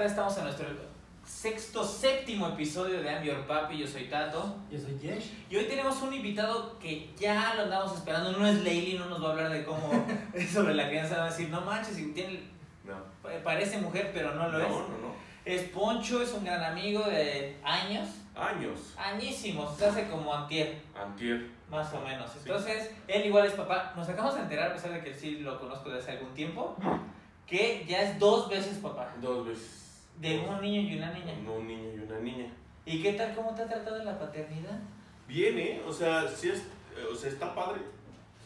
[0.00, 0.66] otra vez estamos en nuestro
[1.26, 3.76] sexto, séptimo episodio de I'm Your Papi.
[3.76, 4.56] Yo soy Tato.
[4.70, 5.30] Yo soy Yesh.
[5.50, 8.32] Y hoy tenemos un invitado que ya lo andamos esperando.
[8.32, 9.90] No es Leili, no nos va a hablar de cómo
[10.52, 11.18] sobre la crianza.
[11.18, 12.40] Va a decir, no manches, y tiene,
[12.82, 12.94] No.
[13.22, 14.70] pa- parece mujer, pero no lo no, es.
[14.70, 15.14] no, no.
[15.44, 18.08] Es Poncho, es un gran amigo de años.
[18.34, 18.94] Años.
[18.96, 21.46] Añísimos, se hace como antier, Antier.
[21.70, 22.30] más o menos.
[22.32, 22.38] Sí.
[22.46, 23.92] Entonces, él igual es papá.
[23.94, 26.74] Nos acabamos de enterar, a pesar de que sí lo conozco desde hace algún tiempo,
[27.46, 29.12] que ya es dos veces papá.
[29.20, 29.76] Dos veces.
[30.20, 31.34] De un niño y una niña.
[31.42, 32.46] No, un niño y una niña.
[32.84, 33.34] ¿Y qué tal?
[33.34, 34.78] ¿Cómo te ha tratado la paternidad?
[35.26, 35.82] Bien, ¿eh?
[35.86, 36.66] O sea, sí es.
[37.10, 37.80] O sea, está padre.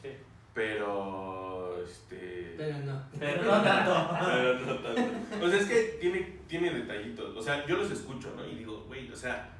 [0.00, 0.10] Sí.
[0.54, 1.82] Pero.
[1.84, 2.54] Este.
[2.56, 3.02] Pero no.
[3.18, 4.08] Pero no tanto.
[4.24, 5.44] Pero no tanto.
[5.44, 7.36] O sea, es que tiene, tiene detallitos.
[7.36, 8.46] O sea, yo los escucho, ¿no?
[8.46, 9.50] Y digo, güey, o sea,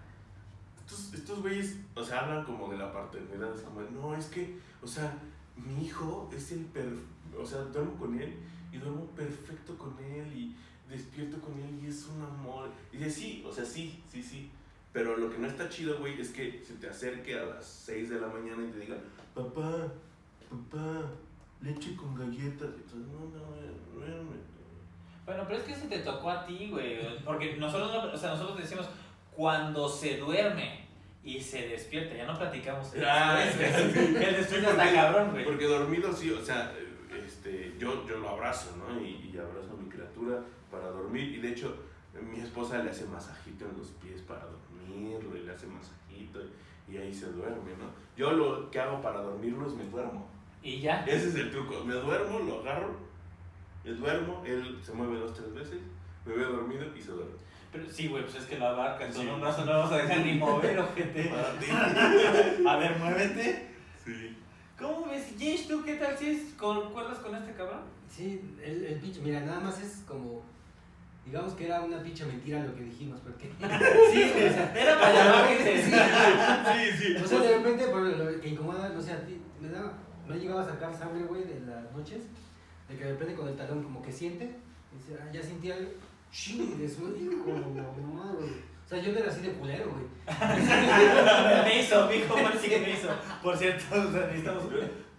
[0.79, 3.53] estos, estos güeyes, o sea, hablan como de la paternidad.
[3.53, 5.13] Es como, no, es que, o sea,
[5.57, 6.87] mi hijo es el per...
[7.37, 8.37] O sea, duermo con él
[8.71, 10.55] y duermo perfecto con él y
[10.95, 12.71] despierto con él y es un amor.
[12.93, 14.51] Y dice, sí, o sea, sí, sí, sí.
[14.93, 18.11] Pero lo que no está chido, güey, es que se te acerque a las 6
[18.11, 18.97] de la mañana y te diga,
[19.35, 19.89] papá,
[20.49, 21.03] papá,
[21.61, 22.69] leche con galletas.
[22.79, 24.37] Y tú, no, no, duerme.
[25.27, 26.99] Bueno, pero es que se te tocó a ti, güey.
[27.25, 28.87] Porque nosotros, no- o sea, nosotros decimos
[29.35, 30.87] cuando se duerme
[31.25, 32.15] y se despierta.
[32.15, 32.95] Ya no platicamos.
[32.95, 33.99] el Ah, después, sí.
[34.15, 35.45] después está cabrón, güey.
[35.45, 36.73] Porque dormido sí, o sea,
[37.27, 39.01] este, yo, yo lo abrazo, ¿no?
[39.01, 40.41] Y, y abrazo a mi criatura
[40.75, 41.35] para dormir.
[41.35, 41.77] Y de hecho,
[42.21, 46.41] mi esposa le hace masajito en los pies para dormirlo y le hace masajito
[46.89, 47.87] y ahí se duerme, ¿no?
[48.17, 50.29] Yo lo que hago para dormirlo es me duermo.
[50.63, 51.05] Y ya.
[51.05, 51.83] Ese es el truco.
[51.85, 52.95] Me duermo, lo agarro,
[53.85, 55.81] me duermo, él se mueve dos, tres veces,
[56.25, 57.35] me ve dormido y se duerme.
[57.73, 59.15] Pero sí, güey, pues es que lo abarcas.
[59.15, 59.19] Sí.
[59.19, 61.31] Con un brazo no vamos a dejar ni mover, ojete.
[62.69, 63.71] A ver, muévete.
[64.05, 64.37] Sí.
[64.79, 65.37] ¿Cómo ves?
[65.37, 67.81] Yesh, ¿tú qué tal si es, concuerdas con este cabrón?
[68.09, 70.43] Sí, el, el pinche, mira, nada más es como.
[71.25, 73.51] Digamos que era una pinche mentira lo que dijimos, porque.
[74.13, 75.83] Sí, o sea, era para llamar gente.
[75.83, 75.91] Sí.
[75.91, 77.17] Sí, sí.
[77.17, 79.93] O sea, de repente, por lo que incomoda, no sé, a ti, me da.
[80.27, 82.25] No llegaba a sacar sangre, güey, de las noches.
[82.89, 84.45] De que de repente con el talón como que siente.
[84.93, 85.91] Y dice, ah, ya sentí algo.
[86.31, 88.51] Ching, de su hijo, no, güey.
[88.85, 90.05] O sea, yo no era así de culero, güey.
[91.65, 93.09] me hizo, mi hijo sí que me hizo.
[93.43, 94.65] Por cierto, o sea, necesitamos.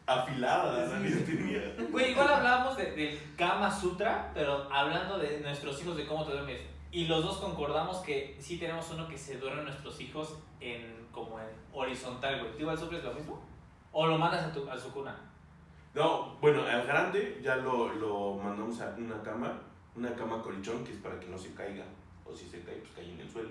[0.07, 1.75] Afilada la nariz tenía.
[1.91, 6.33] Güey, igual hablábamos de, del Kama Sutra, pero hablando de nuestros hijos, de cómo te
[6.33, 6.61] duermes.
[6.91, 11.39] Y los dos concordamos que sí tenemos uno que se duermen nuestros hijos en como
[11.39, 12.53] en horizontal, güey.
[12.53, 13.41] ¿Tú igual sufres lo mismo?
[13.91, 15.15] ¿O lo mandas a, tu, a su cuna?
[15.93, 19.61] No, bueno, al grande ya lo, lo mandamos a una cama,
[19.95, 21.85] una cama colchón que es para que no se caiga.
[22.25, 23.49] O si se cae, pues cae en el suelo,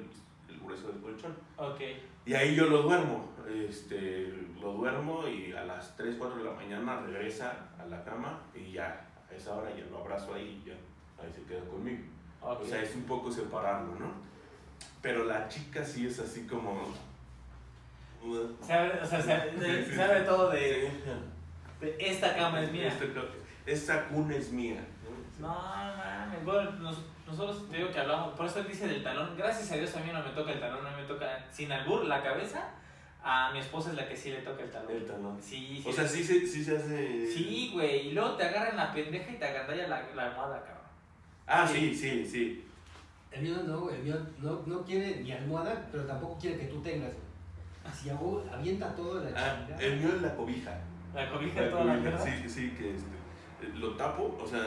[0.49, 1.35] el grueso del colchón.
[1.57, 1.81] Ok.
[2.27, 3.31] Y ahí yo lo duermo,
[3.69, 8.41] este, lo duermo y a las 3, 4 de la mañana regresa a la cama
[8.55, 10.75] y ya, a esa hora ya lo abrazo ahí y ya,
[11.23, 12.03] ahí se queda conmigo.
[12.41, 12.61] ok.
[12.63, 14.13] O sea, es un poco separarlo, ¿no?
[15.03, 16.83] Pero la chica sí es así como...
[18.63, 20.91] Sabe, o sea, sabe, sabe todo de,
[21.81, 22.89] de esta cama es mía.
[22.89, 23.05] Esta,
[23.67, 24.83] esta cuna es mía.
[25.39, 26.43] No, mames.
[26.43, 29.37] Bueno, nos- nosotros te digo que hablamos, por eso él dice del talón.
[29.37, 31.71] Gracias a Dios a mí no me toca el talón, a mí me toca sin
[31.73, 32.71] albur la cabeza.
[33.27, 34.93] A mi esposa es la que sí le toca el talón.
[34.93, 35.39] El talón.
[35.41, 35.89] Sí, sí.
[35.89, 37.27] O sea, sí, se- sí se hace...
[37.27, 38.09] Sí, güey.
[38.09, 40.83] Y luego te agarran la pendeja y te agandalla la, la almohada, cabrón.
[41.47, 42.67] Ah, sí, sí, sí.
[43.33, 46.67] El mío no, güey, el mío no, no quiere ni almohada, pero tampoco quiere que
[46.67, 47.25] tú tengas, güey.
[47.91, 50.79] Así hago, avienta todo la Ah, el mío es la cobija.
[51.15, 52.25] La cobija La toda la cobija, mierda.
[52.25, 54.61] Sí, sí, que este, lo tapo, o sea,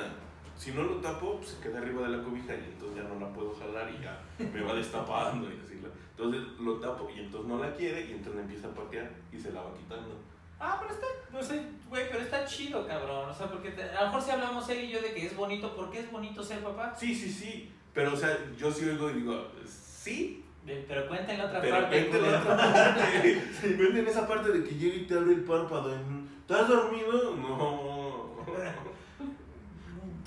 [0.57, 3.19] si no lo tapo, pues se queda arriba de la cobija y entonces ya no
[3.19, 4.19] la puedo jalar y ya
[4.51, 5.79] me va destapando y así.
[5.81, 9.39] la- Entonces lo tapo y entonces no la quiere y entonces empieza a patear y
[9.39, 10.15] se la va quitando.
[10.59, 13.29] Ah, pero está, no sé, güey, pero está chido, cabrón.
[13.29, 15.35] O sea, porque te- a lo mejor si hablamos él y yo de que es
[15.37, 16.95] bonito, ¿por qué es bonito ser papá?
[16.99, 20.43] Sí, sí, sí, pero o sea, yo sí oigo y digo, sí,
[20.87, 22.09] pero cuenta en la otra pero parte.
[22.11, 23.41] la otra parte.
[23.63, 25.95] En esa parte de que llega y te abre el párpado.
[26.41, 27.35] ¿Estás dormido?
[27.35, 28.06] No.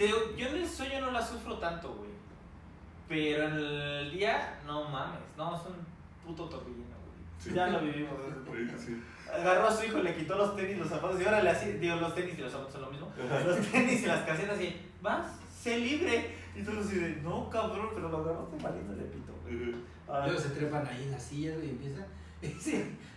[0.00, 2.08] Te digo, yo en el sueño no la sufro tanto, güey.
[3.06, 5.20] Pero en el día, no mames.
[5.36, 5.76] No, es un
[6.24, 7.20] puto torbellino, güey.
[7.38, 7.50] Sí.
[7.52, 8.14] Ya lo vivimos.
[8.46, 9.02] Sí, sí.
[9.30, 11.96] Agarró a su hijo, le quitó los tenis, los zapatos y ahora le hacía, digo,
[11.96, 13.12] los tenis y los zapatos son lo mismo.
[13.44, 16.34] Los tenis y las casetas y, vas, sé libre.
[16.56, 19.74] Y tú así de, no, cabrón, pero lo agarraste malito le pito, güey.
[20.08, 22.06] Ah, Luego se trepan ahí en las sillas, güey, y empieza.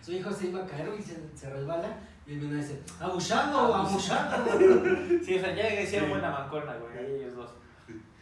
[0.02, 1.96] su hijo se iba a caer, y se, se resbala.
[2.26, 4.46] Y el dice, abusado, abusado.
[5.22, 6.12] Sí, o sea, ya hicieron Sí.
[6.12, 7.50] buena mancuerna, güey, ahí ellos dos.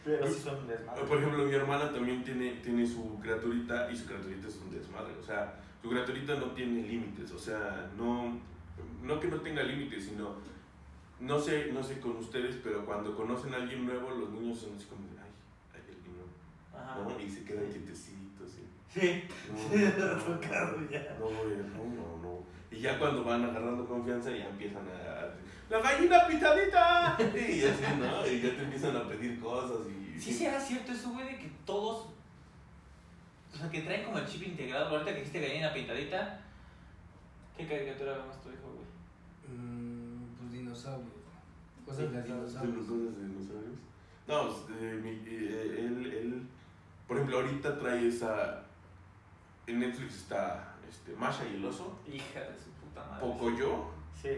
[0.03, 1.03] Pero sí son desmadre.
[1.05, 5.13] Por ejemplo, mi hermana también tiene, tiene su criaturita y su criaturita es un desmadre.
[5.17, 7.31] O sea, su criaturita no tiene límites.
[7.31, 8.37] O sea, no,
[9.01, 10.35] no que no tenga límites, sino,
[11.21, 14.75] no sé, no sé con ustedes, pero cuando conocen a alguien nuevo, los niños son
[14.75, 15.31] así como, de, ay,
[15.75, 16.29] ay, alguien nuevo.
[16.75, 16.99] Ajá.
[16.99, 17.25] ¿no?
[17.25, 18.51] Y se quedan quietecitos.
[18.51, 18.63] ¿sí?
[18.99, 19.23] Sí.
[19.49, 21.15] No, no, no, tocado no, ya.
[21.17, 22.02] No, güey, no, no, no.
[22.83, 25.29] Ya cuando van agarrando confianza ya empiezan a...
[25.69, 27.17] ¡La gallina pitadita!
[27.33, 28.27] Y así, ¿no?
[28.27, 30.19] Y ya te empiezan a pedir cosas y...
[30.19, 32.07] Sí, será cierto eso, güey, de que todos.
[33.53, 34.87] O sea, que traen como el chip integrado.
[34.89, 36.41] Ahorita que dijiste gallina pintadita.
[37.55, 39.57] ¿Qué caricatura más tu hijo, güey?
[39.57, 41.09] Mm, pues dinosaurios.
[41.85, 42.85] Cosas de ¿De los dinosaurios.
[42.87, 43.79] cosas de dinosaurios?
[44.27, 46.41] No, pues, eh, mi- eh, él, él,
[47.07, 48.63] por ejemplo, ahorita trae esa...
[49.67, 53.25] En Netflix está este, Masha y el oso, Hija de su puta madre.
[53.25, 53.85] Pocoyo
[54.21, 54.29] Sí.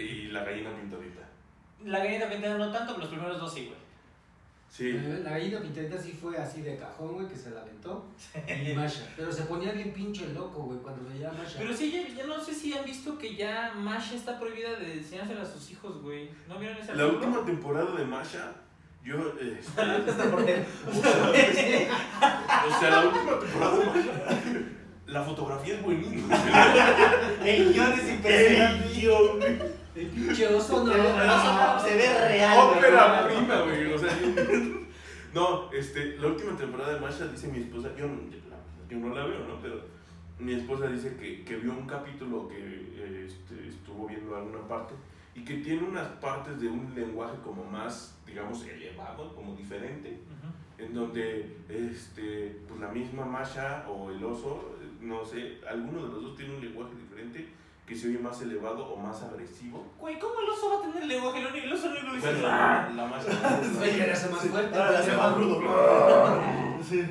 [0.00, 1.22] y la gallina pintadita.
[1.84, 3.78] La gallina pintada no tanto, pero los primeros dos sí, güey.
[4.70, 4.90] Sí.
[4.90, 8.04] Eh, La gallina pintadita sí fue así de cajón, güey, que se la aventó.
[8.46, 9.08] Y Masha.
[9.16, 11.58] Pero se ponía bien pinche loco, güey, cuando veía a Masha.
[11.58, 14.98] Pero sí, ya, ya no sé si han visto que ya Masha está prohibida de
[14.98, 16.30] enseñársela a sus hijos, güey.
[16.48, 18.52] ¿No vieron esa La última temporada de Masha,
[19.02, 19.16] yo...
[19.40, 19.82] este,
[22.68, 24.12] o sea, la última temporada de Masha,
[25.08, 26.34] la fotografía es buenísima.
[27.44, 29.42] El guion es El guion.
[29.96, 30.92] El pinche oso no.
[31.80, 32.58] Se ve real.
[32.58, 33.92] Ópera prima, güey.
[33.92, 34.80] O sea, yo-
[35.34, 38.20] no, este, la última temporada de Masha dice mi esposa, yo, no-
[38.88, 39.60] yo no la veo, ¿no?
[39.60, 39.80] Pero
[40.38, 44.94] mi esposa dice que, que vio un capítulo que este, estuvo viendo alguna parte
[45.34, 50.18] y que tiene unas partes de un lenguaje como más, digamos, elevado, como diferente,
[50.78, 56.22] en donde este, pues la misma Masha o el oso, no sé, alguno de los
[56.22, 57.48] dos tiene un lenguaje diferente
[57.86, 59.86] que se oye más elevado o más agresivo.
[59.98, 61.38] Güey, ¿cómo el oso va a tener lenguaje?
[61.40, 62.26] El único- el oso no lo dice.
[62.32, 63.04] Bueno, la, la.
[63.80, 64.76] Oye, que le hace más fuerte.
[64.76, 65.60] Ahora le hace más rudo.
[66.88, 67.04] Sí.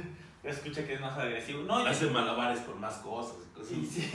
[0.43, 1.63] Escucha que es más agresivo.
[1.63, 3.69] No, yo- Hace malabares con más cosas y cosas.
[3.69, 4.11] Sí, sí.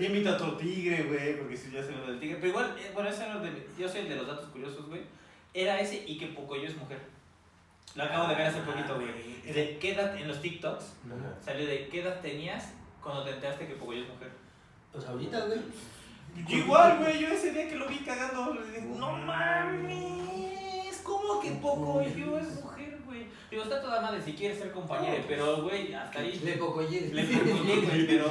[0.04, 2.36] Imita a otro tigre, güey, porque si ya se lo del tigre.
[2.36, 4.86] Pero igual, eh, bueno, ese era el de, yo soy el de los datos curiosos,
[4.86, 5.00] güey.
[5.54, 7.00] Era ese y que Pocoyo es mujer.
[7.96, 9.08] Lo acabo de ver hace poquito, güey.
[9.52, 11.34] De qué edad, en los TikToks, Ajá.
[11.44, 12.74] salió de qué edad tenías
[13.06, 14.32] cuando te enteraste que Pocoyo es mujer.
[14.90, 15.60] Pues ahorita, güey.
[16.48, 21.40] Yo igual, güey, yo ese día que lo vi cagando, le dije, no mames, ¿cómo
[21.40, 23.28] que Pocoyo es mujer, güey?
[23.48, 26.40] Digo, está toda madre si quieres ser compañera, pero, güey, hasta ahí.
[26.40, 27.12] Le pocoyé.
[27.14, 28.26] Le Pocoyo, güey, pero,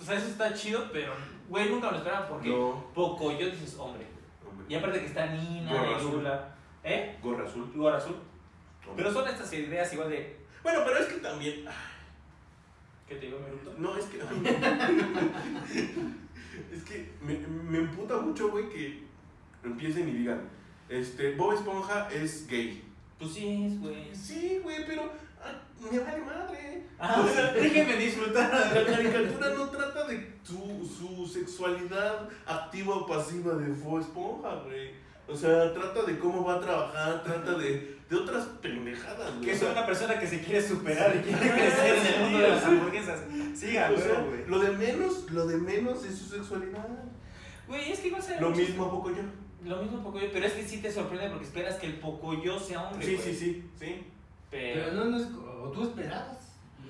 [0.00, 1.12] o sea, eso está chido, pero,
[1.48, 4.06] güey, nunca me lo esperaba porque No, Pocoyo dices hombre.
[4.48, 4.66] hombre.
[4.68, 6.54] Y aparte que está Nina, Gorra
[6.84, 7.18] ¿eh?
[7.20, 7.68] Gorra azul.
[7.74, 8.14] Lugar azul.
[8.94, 11.64] Pero son estas ideas igual de, Bueno, pero es que también.
[13.10, 13.74] ¿Qué te digo, Meruto?
[13.76, 14.18] No, es que.
[16.74, 17.36] es que me,
[17.68, 19.02] me emputa mucho, güey, que
[19.64, 20.48] empiecen y digan:
[20.88, 22.84] este, Bob Esponja es gay.
[23.18, 24.14] Pues sí, es, güey.
[24.14, 25.10] Sí, güey, pero.
[25.42, 26.84] ah, me vale madre.
[26.98, 28.72] Ah, déjenme disfrutar.
[28.74, 34.90] La caricatura no trata de su, su sexualidad activa o pasiva de Bob Esponja, güey.
[35.26, 39.46] O sea, trata de cómo va a trabajar, trata de, de otras pendejadas, güey.
[39.46, 42.48] Que sea, una persona que se quiere superar y quiere crecer en el mundo de
[42.48, 43.20] las hamburguesas.
[43.54, 44.46] Siga, o sea, güey.
[44.46, 46.88] lo de menos, lo de menos es su sexualidad.
[47.68, 49.22] Güey, es que igual se Lo mismo a poco yo.
[49.64, 52.82] Lo mismo Pocoyo, pero es que sí te sorprende porque esperas que el Pocoyo sea
[52.82, 53.06] hombre.
[53.06, 53.26] Sí, güey.
[53.26, 54.06] sí, sí, sí.
[54.50, 55.26] Pero, Pero no, no es.
[55.62, 56.39] O tú esperabas.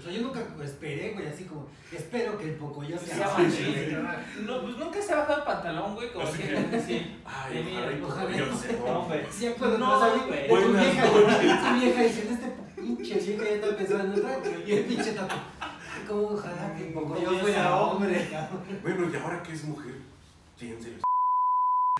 [0.00, 1.68] O sea, yo nunca esperé, güey, así como.
[1.92, 3.28] Espero que el pocoyo sea.
[3.36, 3.66] Machín.
[3.66, 4.46] güey.
[4.46, 7.16] No, pues nunca se ha bajado el pantalón, güey, como Así que- sí.
[7.26, 8.36] Ay, De ojalá ojalá.
[8.36, 9.02] yo sé, No, no.
[9.04, 9.20] güey.
[9.30, 10.48] Sí, cuando No, no, güey.
[10.48, 14.72] tu Buenas vieja, tu vieja diciendo este pinche vieja ya está pensando en otra, y
[14.72, 15.34] el pinche tato.
[16.08, 18.28] Como ojalá que el pocoyo fuera sea hombre.
[18.82, 19.94] Bueno, y ahora que es mujer,
[20.56, 20.94] fíjense.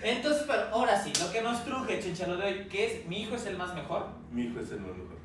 [0.03, 3.35] Entonces, pero ahora sí, lo que nos truje, chinchalo de hoy, que es mi hijo
[3.35, 4.07] es el más mejor.
[4.31, 5.17] Mi hijo es el más mejor.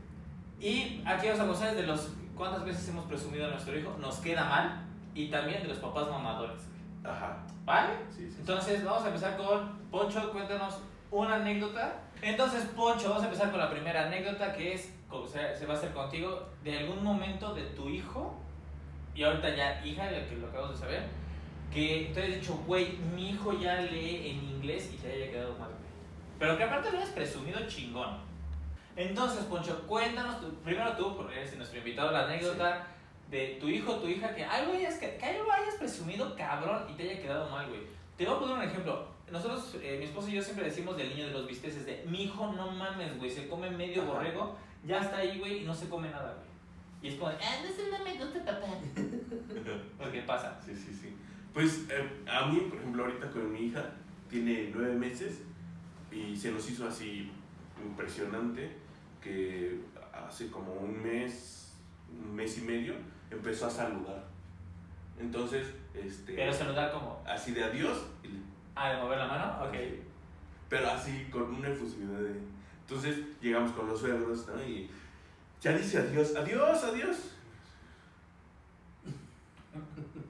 [0.60, 4.18] Y aquí vamos a gozar de los cuántas veces hemos presumido a nuestro hijo, nos
[4.18, 4.82] queda mal.
[5.14, 6.68] Y también de los papás mamadores.
[7.02, 7.38] Ajá.
[7.64, 7.94] ¿Vale?
[8.10, 8.36] Sí, sí.
[8.40, 10.78] Entonces, vamos a empezar con Poncho, cuéntanos
[11.10, 12.02] una anécdota.
[12.20, 15.74] Entonces, Poncho, vamos a empezar con la primera anécdota que es, como se, se va
[15.74, 18.36] a hacer contigo, de algún momento de tu hijo,
[19.14, 21.02] y ahorita ya hija, de que lo acabamos de saber,
[21.72, 25.56] que te hayas dicho, güey, mi hijo ya lee en inglés y te haya quedado
[25.58, 25.70] mal.
[26.38, 28.18] Pero que aparte lo hayas presumido chingón.
[28.96, 32.86] Entonces, Poncho, cuéntanos, tú- primero tú, porque eres nuestro invitado, la anécdota
[33.30, 36.94] de tu hijo tu hija que algo hayas, que, que algo hayas presumido cabrón y
[36.94, 37.80] te haya quedado mal, güey.
[38.16, 39.06] Te voy a poner un ejemplo.
[39.30, 42.24] Nosotros, eh, mi esposo y yo siempre decimos del niño de los bisteces de mi
[42.24, 44.12] hijo no mames, güey, se come medio Ajá.
[44.12, 46.46] borrego, ya está ahí, güey, y no se come nada, güey.
[47.02, 48.68] Y es como, ah, no sé, no me gusta, papá.
[49.98, 50.58] Porque pasa.
[50.64, 51.14] Sí, sí, sí.
[51.52, 53.84] Pues eh, a mí, por ejemplo, ahorita con mi hija,
[54.30, 55.42] tiene nueve meses
[56.12, 57.30] y se nos hizo así
[57.84, 58.76] impresionante
[59.26, 59.80] que
[60.12, 61.72] hace como un mes,
[62.08, 62.94] un mes y medio,
[63.30, 64.24] empezó a saludar.
[65.18, 68.28] Entonces, este, Pero saludar como, así de adiós, y
[68.76, 69.74] ah, de mover la mano, ok.
[69.74, 70.02] así.
[70.68, 72.40] pero así con una efusividad de...
[72.82, 74.62] Entonces llegamos con los suegros, ¿no?
[74.62, 74.88] Y
[75.60, 77.16] Ya dice adiós, adiós, adiós.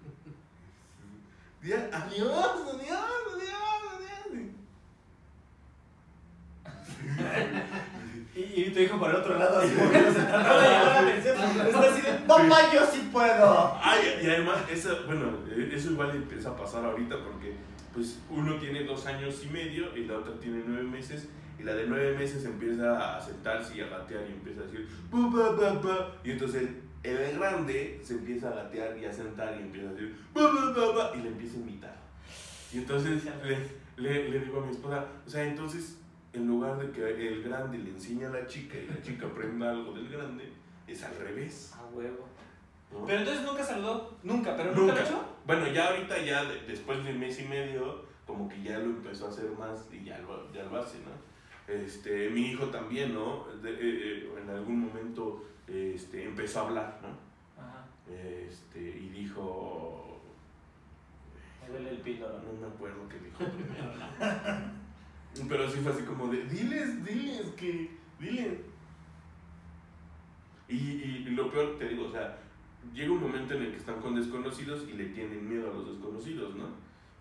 [1.63, 2.23] Adiós, adiós,
[2.63, 2.97] adiós,
[3.35, 4.07] adiós.
[8.37, 10.19] Y, y tu hijo por el otro lado, así moviéndose.
[10.19, 11.37] No le llamó la atención.
[11.67, 13.79] Está así de, papá, yo sí puedo.
[13.83, 17.57] Ay, y además, eso, bueno, eh, eso igual empieza a pasar ahorita porque
[17.95, 21.29] pues uno tiene dos años y medio y la otra tiene nueve meses
[21.59, 24.87] y la de nueve meses empieza a sentarse y a gatear y empieza a decir
[25.11, 26.69] "Bu, ba, ba, ba", y entonces
[27.03, 30.43] el, el grande se empieza a gatear y a sentar y empieza a decir "Bu,
[30.43, 31.97] ba, ba, ba", y le empieza a imitar
[32.75, 33.59] y entonces le,
[33.97, 35.97] le, le digo a mi esposa o sea entonces
[36.37, 39.71] en lugar de que el grande le enseñe a la chica y la chica aprenda
[39.71, 40.53] algo del grande
[40.87, 42.27] es al revés A huevo.
[42.93, 43.05] ¿no?
[43.05, 44.17] Pero entonces nunca saludó.
[44.23, 44.95] Nunca, pero nunca, Nunca.
[44.95, 45.25] lo hecho.
[45.47, 48.85] Bueno, ya ahorita, ya de- después de un mes y medio, como que ya lo
[48.87, 51.73] empezó a hacer más y ya lo, ya lo hace, ¿no?
[51.73, 53.47] Este, mi hijo también, ¿no?
[53.63, 57.09] De- eh, eh, en algún momento este, empezó a hablar, ¿no?
[57.63, 57.85] Ajá.
[58.09, 60.21] Este, y dijo.
[61.63, 62.39] Me duele el píldoro.
[62.39, 64.86] No me acuerdo qué dijo primero, ¿no?
[65.49, 67.91] Pero sí fue así como de: diles, diles, que.
[68.19, 68.59] Diles.
[70.69, 72.39] Y, y, y lo peor, te digo, o sea,
[72.93, 75.87] llega un momento en el que están con desconocidos y le tienen miedo a los
[75.93, 76.65] desconocidos, ¿no?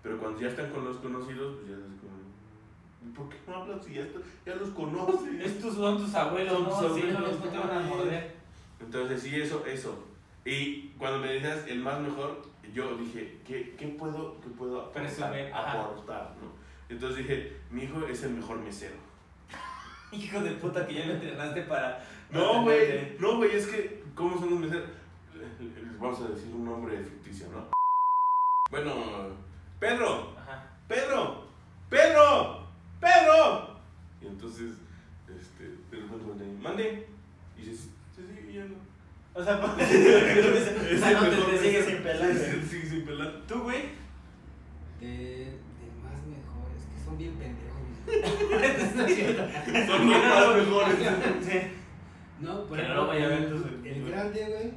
[0.02, 3.86] Pero cuando ya están con los conocidos, pues ya es como, ¿por qué no hablas
[3.86, 5.46] si ya, está- ya los conoces?
[5.46, 8.36] Estos son tus abuelos, tus no abuelos, los no te van a morder.
[8.80, 10.04] Entonces, sí, eso, eso.
[10.44, 12.42] Y cuando me decías el más mejor,
[12.74, 15.04] yo dije, ¿qué, qué puedo, qué puedo aportar?
[15.54, 16.66] Aportar, ¿no?
[16.90, 18.96] Entonces dije, mi hijo es el mejor mesero.
[20.12, 22.04] Hijo de puta que ya me entrenaste para.
[22.32, 24.90] No, güey, no, güey, es que, ¿cómo son los meseros?
[25.34, 27.66] Les vamos a decir un nombre ficticio, ¿no?
[28.72, 28.94] Bueno,
[29.80, 30.70] Pedro, Ajá.
[30.88, 31.46] Pedro,
[31.90, 32.68] Pedro,
[33.00, 33.80] Pedro.
[34.22, 34.72] Y entonces,
[35.30, 37.08] este, de repente mande, mande.
[37.58, 38.76] Y dices, sí, sí, ya no.
[39.34, 43.42] O sea, Es Ah, el no, te- sigues sin pelar, Sí, sigue sin pelar.
[43.48, 43.82] ¿Tú, güey?
[45.00, 47.76] De, de más mejores, que son bien pendejos.
[49.88, 50.98] Son los más mejores.
[51.42, 51.60] Sí.
[52.42, 54.74] No, por Que no vaya a ver el- tus- El grande, güey.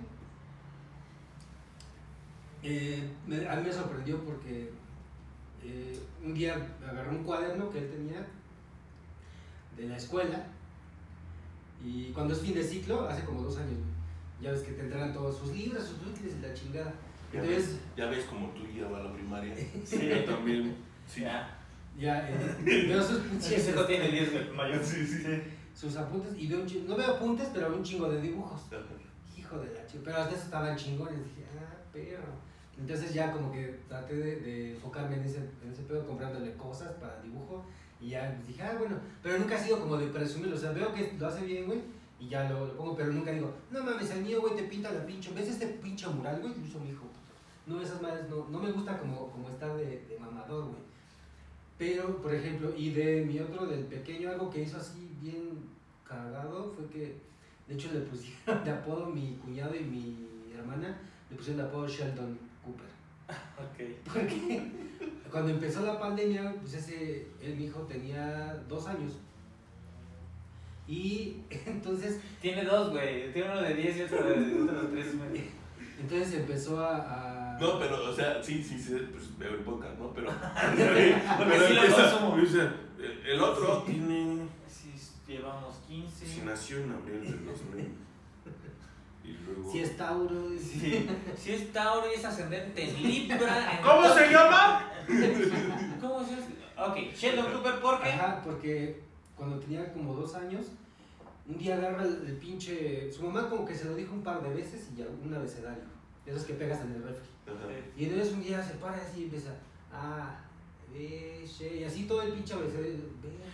[2.62, 4.70] eh, me- a mí me sorprendió porque
[5.64, 6.56] eh, un día
[6.88, 8.26] agarré un cuaderno que él tenía
[9.76, 10.46] de la escuela
[11.84, 13.88] y cuando es fin de ciclo, hace como dos años, güey,
[14.40, 16.92] ya ves que te entregan todos sus libros, sus útiles y la chingada.
[17.32, 19.54] Ya Entonces, ves, ya ves como tú ya va a la primaria.
[19.84, 20.08] Sí.
[20.08, 20.74] Yo también.
[21.06, 21.20] Sí.
[21.22, 21.57] Ya.
[21.98, 22.56] Ya eh,
[22.88, 24.84] veo sus Sí, pinches, ese no este, tiene 10, güey, mayor.
[24.84, 25.24] Sí, sí.
[25.74, 28.62] sus apuntes y veo un chingo, no veo apuntes, pero veo un chingo de dibujos.
[29.36, 30.02] Hijo de la chica.
[30.04, 31.24] Pero hasta eso estaban chingones.
[31.24, 32.32] Dije, ah, perro.
[32.78, 36.92] Entonces ya como que traté de, de enfocarme en ese, en ese pedo comprándole cosas
[36.92, 37.64] para dibujo.
[38.00, 38.96] Y ya dije, ah, bueno.
[39.22, 40.56] Pero nunca ha sido como de presumirlo.
[40.56, 41.80] O sea, veo que lo hace bien, güey.
[42.20, 44.90] Y ya lo, lo pongo, pero nunca digo, no mames, el mío, güey, te pinta
[44.90, 45.32] la pinche.
[45.32, 46.54] ¿Ves este pinche mural, güey?
[46.54, 47.06] Lo hizo mi hijo.
[47.66, 50.88] No, esas madres no, no me gusta como, como estar de, de mamador, güey.
[51.78, 55.50] Pero, por ejemplo, y de mi otro, del pequeño, algo que hizo así bien
[56.04, 57.14] cagado fue que,
[57.68, 60.16] de hecho, le pusieron de apodo mi cuñado y mi
[60.58, 60.98] hermana,
[61.30, 62.86] le pusieron de apodo Sheldon Cooper.
[63.58, 64.12] Ok.
[64.12, 64.70] Porque
[65.30, 69.12] cuando empezó la pandemia, pues ese, él, mi hijo, tenía dos años.
[70.86, 73.32] Y entonces, Tiene dos, güey.
[73.32, 75.44] Tiene uno de 10 y otro de, otro de 3, güey.
[76.00, 76.96] entonces empezó a...
[76.96, 80.12] a- No, pero, o sea, sí, sí, sí, pues veo el podcast, ¿no?
[80.14, 80.28] Pero.
[81.38, 82.60] Porque sí lo empieza- dice,
[82.98, 84.46] el- el otro tiene.
[84.68, 84.92] Sí,
[85.26, 86.26] llevamos 15.
[86.26, 87.88] Si nació en abril del 2000.
[89.24, 89.70] Y luego.
[89.72, 90.52] Si es Tauro.
[90.54, 93.80] y- Sí, si es Tauro y es ascendente en Libra.
[93.84, 94.90] ¿Cómo se llama?
[96.00, 96.86] ¿Cómo se llama?
[96.88, 98.10] Ok, Sheldon Cooper, ¿por qué?
[98.10, 99.00] Ajá, porque
[99.36, 100.66] cuando tenía como dos años,
[101.46, 103.10] un día agarra el, el pinche.
[103.12, 105.84] Su mamá como que se lo dijo un par de veces y ya un abecedario.
[106.24, 107.26] De esos que pegas en el refri.
[107.96, 109.50] Y entonces un día se para así y empieza.
[109.92, 110.38] Ah,
[110.92, 112.94] B, she", y así todo el pinche abecedario.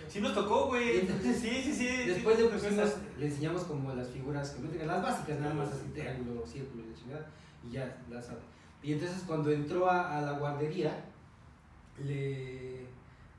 [0.09, 1.01] Sí nos tocó, güey.
[1.01, 1.87] Entonces, Sí, sí, sí.
[2.07, 5.87] Después sí, tocó pusimos, le enseñamos como las figuras geométricas, las básicas nada más, así
[5.93, 7.27] triángulo, círculo y la chingada,
[7.67, 8.41] y ya las sabe.
[8.83, 11.05] Y entonces cuando entró a, a la guardería,
[12.05, 12.87] le,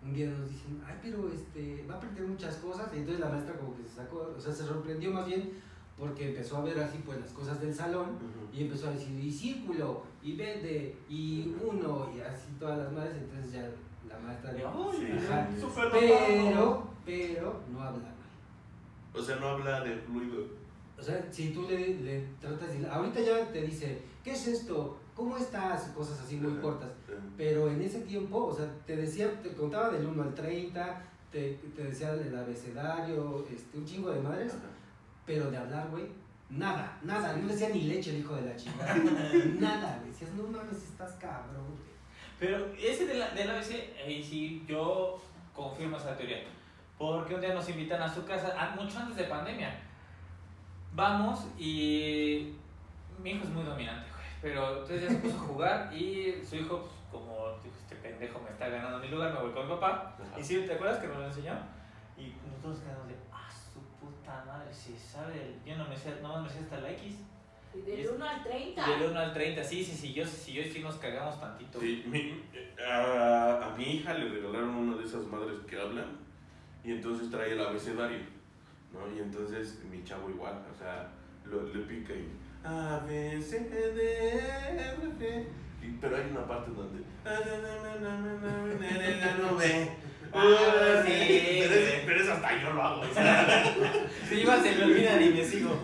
[0.04, 3.30] un día nos dicen, ay, pero este, va a aprender muchas cosas, y entonces la
[3.30, 5.52] maestra como que se sacó, o sea, se sorprendió más bien
[5.98, 8.18] porque empezó a ver así pues las cosas del salón,
[8.54, 13.16] y empezó a decir, y círculo, y verde, y uno, y así todas las madres,
[13.18, 13.70] entonces ya
[14.10, 15.50] la maestra De, dijo, "Ay, Sí, Ajá.
[15.54, 15.62] sí.
[15.62, 16.88] súper pero, notado".
[17.06, 18.10] pero, no habla.
[19.14, 20.44] O sea, no habla de fluido.
[21.00, 22.86] O sea, si tú le, le tratas de...
[22.88, 24.98] Ahorita ya te dice, ¿qué es esto?
[25.16, 25.84] ¿Cómo estás?
[25.96, 26.90] Cosas así muy cortas.
[27.38, 31.54] Pero en ese tiempo, o sea, te decía, te contaba del 1 al 30, te,
[31.76, 34.64] te decía el abecedario, este, un chingo de madres, Ajá.
[35.26, 36.08] Pero de hablar, güey,
[36.50, 38.96] Nada, nada, no decía ni leche el hijo de la chingada.
[39.60, 40.12] nada, güey.
[40.12, 41.96] Decías, no mames, estás cabrón, güey.
[42.40, 45.20] Pero ese de la, del ABC, ahí sí, yo
[45.56, 46.44] confirmo esa teoría.
[46.98, 49.76] Porque un día nos invitan a su casa, ah, mucho antes de pandemia.
[50.94, 52.54] Vamos y
[53.22, 54.26] mi hijo es muy dominante, güey.
[54.42, 58.40] Pero entonces ya se puso a jugar y su hijo, pues, como dijo, este pendejo
[58.40, 60.16] me está ganando mi lugar, me voy con mi papá.
[60.16, 60.40] Ajá.
[60.40, 61.54] Y sí, ¿te acuerdas que nos lo enseñó?
[62.18, 63.16] Y nosotros quedamos de,
[64.26, 67.16] puta madre, si sabe, el- yo no me sé, no me sé hasta la X.
[67.74, 68.88] Y del es- 1 al 30.
[68.90, 71.80] Del 1 al 30, sí, sí, sí, yo sí, yo sí nos cagamos tantito.
[71.80, 72.42] Sí, mi-
[72.84, 76.18] a, a mi hija le regalaron una de esas madres que hablan
[76.84, 78.20] y entonces trae el abecedario,
[78.94, 79.16] ¿no?
[79.16, 81.10] Y entonces mi chavo igual, o sea,
[81.46, 82.28] lo, le pica y
[82.64, 85.46] A, B, C, D, F, G.
[85.84, 87.04] Y- Pero hay una parte donde.
[90.38, 93.02] Ah, sí, pero, es, pero es hasta yo lo hago.
[94.28, 95.82] Si iba, se me olvidan y me sigo.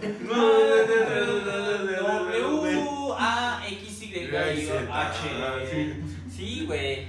[2.01, 5.67] W, A, X, Y, ah, H.
[5.72, 5.93] sí.
[6.29, 7.08] Sí, güey.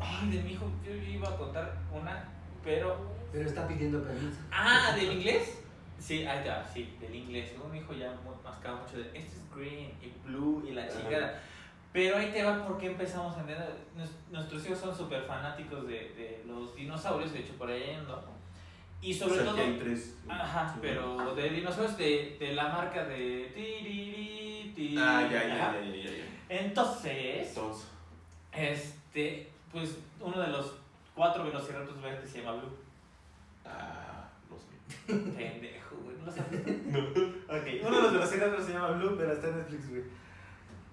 [0.00, 2.28] Ay, de mi hijo, yo iba a contar una,
[2.64, 3.14] pero.
[3.32, 4.38] Pero está pidiendo permiso.
[4.50, 5.58] Ah, ¿del inglés?
[5.98, 7.52] Sí, ahí está, sí, del inglés.
[7.64, 8.14] Un hijo ya
[8.44, 9.04] mascaba mucho de.
[9.08, 11.40] Este es green y blue y la chingada.
[11.94, 13.72] Pero ahí te va porque empezamos a entender.
[13.96, 18.22] Nues- Nuestros hijos son súper fanáticos de, de los dinosaurios, de hecho, por ahí ando.
[19.00, 19.54] Y sobre O sea, todo.
[19.54, 20.16] que hay tres.
[20.28, 20.78] Ajá, Sí.
[20.82, 23.52] pero de dinosaurios de, de la marca de.
[23.54, 26.10] tiriri, ti- Ah, ya, ya, ya, ya.
[26.10, 26.24] ya.
[26.48, 27.86] Entonces, Entonces.
[28.52, 30.74] este, pues uno de los
[31.14, 32.76] cuatro velociraptors verdes se llama Blue.
[33.64, 35.14] Ah, no sé.
[35.36, 36.60] Pendejo, güey, ¿no lo sabes?
[36.86, 36.98] No.
[37.00, 40.02] Ok, uno de los velociraptors se llama Blue, pero está en Netflix, güey.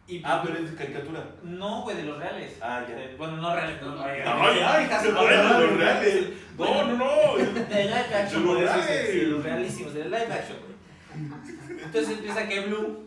[0.07, 1.23] Y, Ah, pero es de caricatura.
[1.43, 2.57] No, güey, de los reales.
[2.61, 2.95] Ah, ya.
[2.95, 4.01] De- bueno, no reales, no.
[4.03, 5.67] Ay, Ay, ay, su no, no, güey.
[5.67, 6.29] los reales.
[6.57, 7.53] Bueno, No, no, no.
[7.53, 9.11] De live action, Los eso dice, reales.
[9.11, 11.81] sí, los realísimos, de live action, güey.
[11.83, 13.03] Entonces empieza que Blue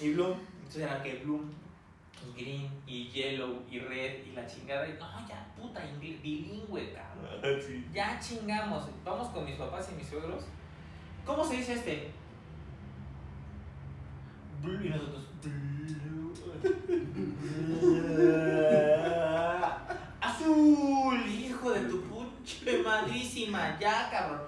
[0.00, 1.44] y Blue, entonces era que Blue
[2.36, 4.86] y Green y Yellow y Red y la chingada.
[4.88, 7.40] Y, no, ya puta, bilingüe, cabrón.
[7.42, 7.86] Ah, sí.
[7.92, 8.84] Ya chingamos.
[9.04, 10.44] Vamos con mis papás y mis suegros.
[11.26, 12.10] ¿Cómo se dice este?
[14.64, 15.26] Y nosotros.
[15.42, 16.19] Blue.
[20.20, 24.40] Azul, hijo de tu pinche madrísima, ya cabrón.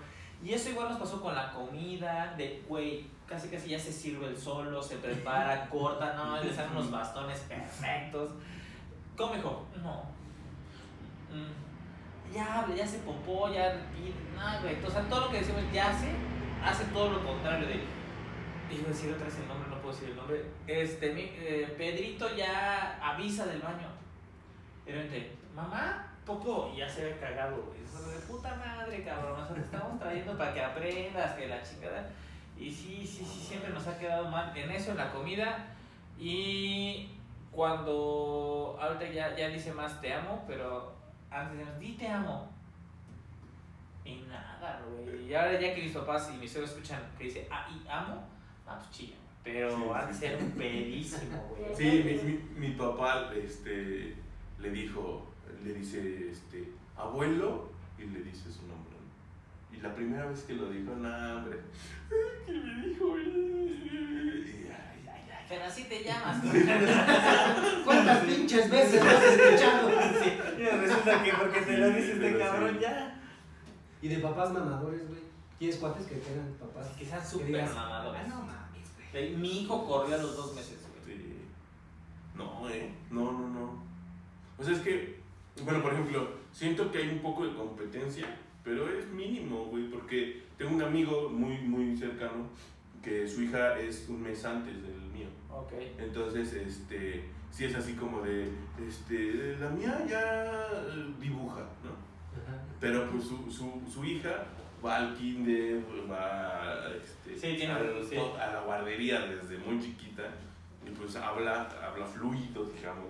[0.44, 4.26] Y eso igual nos pasó con la comida, de güey, casi casi ya se sirve
[4.26, 8.30] el solo, se prepara, corta, no, le salen unos bastones perfectos.
[9.16, 9.64] ¿Cómo hijo?
[9.82, 10.02] No.
[11.32, 14.84] Mm, Ya habla, ya se popó, ya pide, no, güey.
[14.84, 16.08] O sea, todo lo que decimos ya hace,
[16.64, 17.74] hace todo lo contrario de.
[18.70, 20.44] Iba a decir otra vez el nombre, decir el nombre.
[20.66, 23.88] Este, eh, Pedrito ya avisa del baño.
[24.86, 27.72] Y repente, mamá, popó, y ya se ve cagado.
[27.82, 29.46] Eso de puta madre, cabrón.
[29.56, 32.10] Estamos trayendo para que aprendas, que la chingada.
[32.58, 35.66] Y sí, sí, sí, siempre nos ha quedado mal en eso, en la comida.
[36.18, 37.10] Y
[37.50, 40.94] cuando ahorita ya, ya dice más te amo, pero
[41.30, 42.48] antes decíamos, di te amo.
[44.04, 45.28] Y nada, güey.
[45.28, 48.22] Y ahora ya que mis papás y mis suegros escuchan que dice, ah, y amo,
[48.66, 49.16] ah, pues chilla.
[49.44, 49.70] Pero
[50.12, 51.74] Sí, era un pedísimo, güey.
[51.76, 52.12] Sí, mi,
[52.58, 54.14] mi, mi papá este,
[54.60, 55.26] le dijo,
[55.64, 58.94] le dice, este, abuelo, y le dice su nombre.
[59.00, 59.76] ¿no?
[59.76, 61.58] Y la primera vez que lo dijo, no, hombre,
[62.46, 63.18] ¿qué me dijo?
[63.18, 65.46] Y, ay, ay, ay.
[65.48, 66.40] Pero así te llamas.
[67.84, 69.90] ¿Cuántas pinches veces lo has escuchado?
[70.22, 73.20] Sí, y resulta que porque te lo dice este cabrón ya.
[74.00, 75.20] Y de papás mamadores, güey.
[75.58, 76.88] ¿Tienes cuates que tengan papás?
[76.98, 78.20] Que sean que súper mamadores.
[78.24, 78.61] "Ah, no.
[79.12, 81.18] Mi hijo corrió a los dos meses, güey.
[81.18, 81.34] Sí.
[82.34, 82.94] No, eh.
[83.10, 83.82] No, no, no.
[84.58, 85.20] O sea, es que,
[85.64, 90.42] bueno, por ejemplo, siento que hay un poco de competencia, pero es mínimo, güey, porque
[90.56, 92.48] tengo un amigo muy, muy cercano
[93.02, 95.28] que su hija es un mes antes del mío.
[95.50, 95.72] Ok.
[95.98, 98.48] Entonces, este, sí es así como de,
[98.88, 100.70] este, la mía ya
[101.20, 101.90] dibuja, ¿no?
[101.90, 102.64] Ajá.
[102.80, 104.46] Pero pues su, su, su hija
[104.84, 108.16] va al kinder, va este, Sí, tiene al- razón, sí.
[108.16, 110.22] a la guardería desde muy chiquita
[110.86, 113.06] y pues habla, habla fluido, digamos,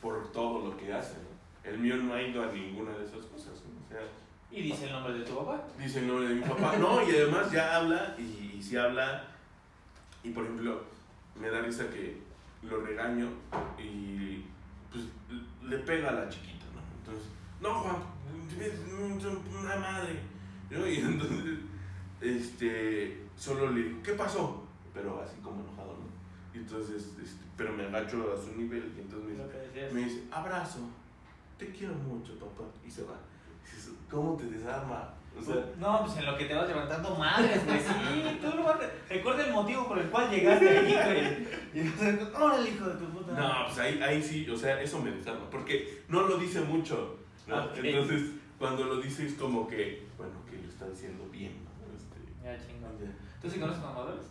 [0.00, 1.14] por todo lo que hace.
[1.14, 1.70] ¿no?
[1.70, 3.62] El mío no ha ido a ninguna de esas cosas.
[3.64, 3.86] ¿no?
[3.86, 4.00] O sea,
[4.50, 5.62] ¿Y dice el nombre de tu papá?
[5.78, 9.24] dice el nombre de mi papá, no, y además ya habla y, y si habla,
[10.22, 10.82] y por ejemplo,
[11.40, 12.18] me da risa que
[12.62, 13.28] lo regaño
[13.78, 14.44] y
[14.92, 15.04] pues
[15.62, 16.80] le pega a la chiquita, ¿no?
[16.98, 17.30] Entonces,
[17.62, 17.96] no, Juan,
[19.60, 20.20] una madre,
[20.72, 20.86] ¿no?
[20.86, 21.58] Y entonces,
[22.20, 24.64] este, solo le digo, ¿qué pasó?
[24.94, 26.54] Pero así como enojado, ¿no?
[26.54, 30.22] Y entonces, este, pero me agacho a su nivel y entonces me dice, me dice,
[30.30, 30.80] abrazo,
[31.58, 33.18] te quiero mucho, papá, y se va.
[33.64, 35.14] dices, ¿cómo te desarma?
[35.38, 37.78] O sea, No, pues en lo que te vas levantando madres, güey.
[37.80, 41.46] Sí, tú lo vas a- Recuerda el motivo por el cual llegaste ahí, güey.
[41.86, 42.02] Y vas
[42.36, 43.32] a ¡Órale, hijo de tu puta!
[43.32, 43.48] madre".
[43.48, 45.48] no, pues ahí, ahí sí, o sea, eso me desarma.
[45.48, 47.74] Porque no lo dice mucho, ¿no?
[47.74, 50.06] Entonces, cuando lo dice es como que,
[50.82, 51.94] está diciendo bien, ¿no?
[51.94, 52.92] Este, Ya, chingón.
[53.40, 54.26] ¿Tú sí conoces mamadores?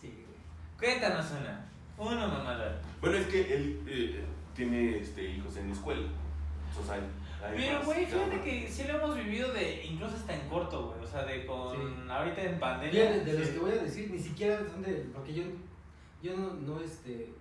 [0.00, 0.38] Sí, güey.
[0.78, 1.68] Cuéntanos una.
[1.98, 2.72] Uno mamador.
[3.00, 6.08] Bueno, es que él eh, tiene este, hijos en la escuela.
[6.78, 7.00] O sea, hay-
[7.44, 10.88] hay Pero, más güey, fíjate que sí lo hemos vivido de, incluso hasta en corto,
[10.88, 11.00] güey.
[11.04, 12.10] O sea, de con, Sí.
[12.10, 13.10] ahorita en Mira, pandemia.
[13.10, 13.54] de, de los sí.
[13.54, 14.92] que voy a decir, ni siquiera son de.
[15.14, 15.42] Porque yo,
[16.22, 17.32] yo no, no, este.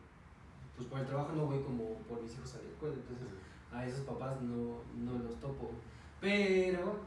[0.75, 3.27] Pues por el trabajo no voy como por mis hijos a la escuela, entonces
[3.71, 5.71] a esos papás no, no los topo.
[6.19, 6.99] Pero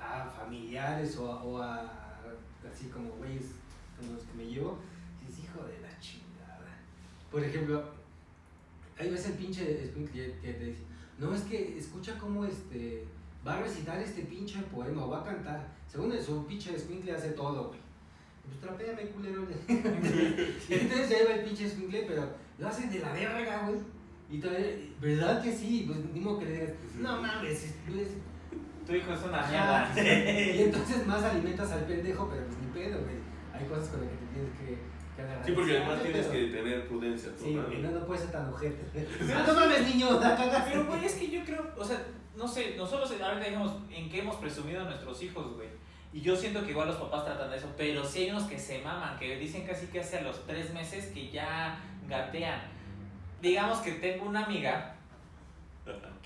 [0.00, 1.92] a familiares o o a
[2.72, 3.44] así como güeyes
[3.98, 4.78] con los que me llevo,
[5.26, 6.68] dices, hijo de la chingada.
[7.30, 7.82] Por ejemplo,
[8.98, 10.80] hay veces el pinche escuincle que te dice,
[11.18, 13.06] no es que escucha cómo este
[13.46, 15.66] va a recitar este pinche poema o va a cantar.
[15.90, 17.80] Según su pinche escuincle hace todo, güey.
[18.44, 19.46] Pues trapéame, culero.
[19.68, 22.28] entonces ya iba el pinche escuincle, pero
[22.58, 23.80] lo hacen de la verga, güey.
[24.30, 25.84] Y todavía, ¿verdad que sí?
[25.86, 28.16] Pues ni modo que le digas, no mames, es- es-
[28.86, 29.92] Tu hijo es una mierda.
[29.96, 33.16] Y entonces más alimentas al pendejo, pero pues ni pedo, güey.
[33.52, 34.96] Hay cosas con las que te tienes que.
[35.46, 37.30] Sí, porque además tienes que tener prudencia.
[37.36, 37.62] tú, Sí, ¿no?
[37.62, 38.84] no, no puedes ser tan ojete.
[39.46, 40.20] No mames, niño.
[40.68, 42.02] Pero, güey, es que yo creo, o sea,
[42.36, 45.68] no sé, nosotros ahorita dijimos en qué hemos presumido a nuestros hijos, güey.
[46.12, 48.58] Y yo siento que igual los papás tratan de eso, pero sí hay unos que
[48.58, 52.60] se maman, que dicen casi que hace a los tres meses que ya gatean.
[53.40, 54.96] Digamos que tengo una amiga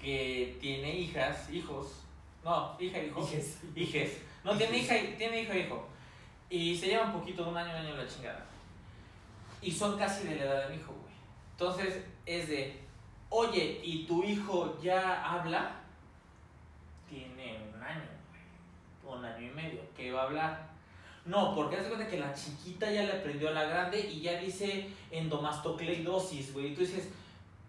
[0.00, 2.04] que tiene hijas, hijos,
[2.44, 3.58] no, hija, hijo, Hijes.
[3.74, 4.18] hijes.
[4.44, 5.86] No, tiene hija, y- tiene hijo, hijo.
[6.48, 8.44] Y se lleva un poquito, un año, un año la chingada.
[9.62, 11.14] Y son casi de la edad de mi hijo, güey.
[11.52, 12.80] Entonces es de,
[13.28, 15.76] oye, ¿y tu hijo ya habla?
[17.08, 18.08] Tiene un año,
[19.02, 19.16] güey.
[19.18, 19.80] Un año y medio.
[19.96, 20.70] ¿Qué va a hablar?
[21.26, 24.40] No, porque hace cuenta que la chiquita ya le aprendió a la grande y ya
[24.40, 26.68] dice endomastocleidosis, güey.
[26.68, 27.10] Y tú dices,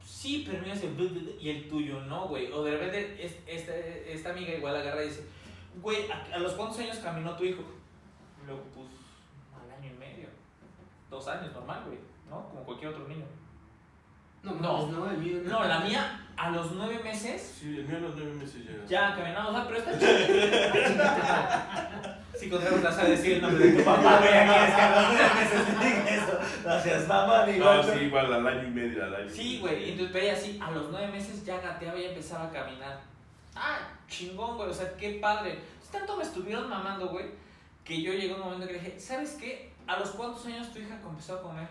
[0.04, 0.64] sí, pero
[1.12, 2.52] bl- y el tuyo no, güey.
[2.52, 5.26] O de repente es- esta, esta amiga igual agarra y dice,
[5.82, 7.62] güey, ¿a, a los cuántos años caminó tu hijo?
[8.42, 8.88] Y luego, pues,
[9.54, 10.28] al año y medio.
[11.10, 12.00] Dos años, normal, güey.
[12.30, 12.48] ¿No?
[12.50, 13.26] Como cualquier otro niño.
[14.44, 14.88] No, No.
[14.88, 18.00] no, no, el mío No, la mía, a los nueve meses, Sí, el mío a
[18.00, 18.86] los nueve meses ya.
[19.10, 20.00] ya caminaba, o sea, pero está
[22.00, 22.21] chido.
[22.38, 25.80] Si Contreras vas a decir el nombre de tu papá, güey, aquí es que meses
[25.80, 26.40] diga eso.
[26.64, 27.66] Gracias, mamá, digo.
[27.66, 29.30] No, sí, igual al año y medio, al año.
[29.30, 32.52] Sí, güey, y entonces veía así, a los nueve meses ya gateaba y empezaba a
[32.52, 33.00] caminar.
[33.56, 35.52] Ah, chingón, güey, o sea, qué padre.
[35.52, 37.26] Entonces, tanto me estuvieron mamando, güey,
[37.84, 39.72] que yo llegué a un momento que dije, ¿sabes qué?
[39.88, 41.68] ¿A los cuántos años tu hija empezó a comer?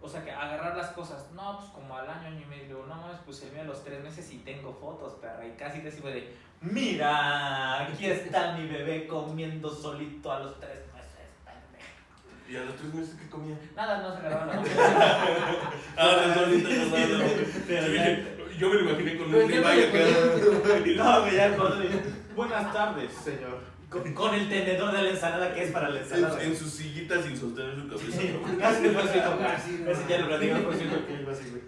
[0.00, 1.30] O sea, que agarrar las cosas.
[1.34, 2.84] No, pues como al año, año y medio.
[2.86, 5.46] No mames, pues el mío a los tres meses y tengo fotos, perra.
[5.46, 10.80] Y casi, casi fue de, mira, aquí está mi bebé comiendo solito a los tres
[10.94, 12.48] meses, pendejo".
[12.48, 13.58] ¿Y a los tres meses qué comía?
[13.74, 14.70] Nada, no se agarraba la boca.
[15.96, 19.68] Ah, solito, no, Yo me lo imaginé con un me acá.
[20.96, 21.56] No, güey, ya
[22.34, 23.75] Buenas tardes, señor.
[23.90, 26.42] Con, con el tenedor de la ensalada que es para la ensalada.
[26.42, 28.20] En, en su sillita sin sostener su cabeza.
[28.20, 28.58] Sí, ¿no?
[28.58, 29.84] casi sí.
[29.86, 31.62] Ese ya lo platicamos, por cierto, que iba así, güey.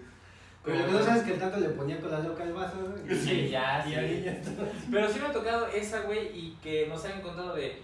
[0.63, 2.53] Pero lo que no sabes es que el tanto le ponía con la loca al
[2.53, 3.17] vaso, güey.
[3.17, 4.23] Sí, ya, Y sí.
[4.25, 4.41] ya.
[4.91, 7.81] Pero sí me ha tocado esa, güey, y que nos han contado de,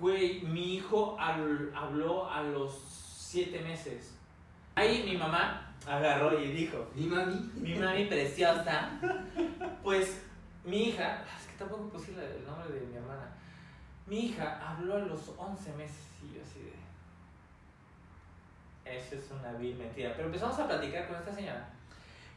[0.00, 2.72] güey, mi hijo al- habló a los
[3.18, 4.14] siete meses.
[4.74, 7.50] Ahí mi mamá agarró y dijo, Mi mami.
[7.56, 8.90] mi mami preciosa,
[9.82, 10.22] pues
[10.64, 11.22] mi hija,
[11.58, 13.28] tampoco puse el nombre de mi hermana,
[14.06, 16.74] mi hija habló a los 11 meses y yo así de...
[18.98, 20.12] Eso es una vil mentira.
[20.14, 21.68] Pero empezamos a platicar con esta señora.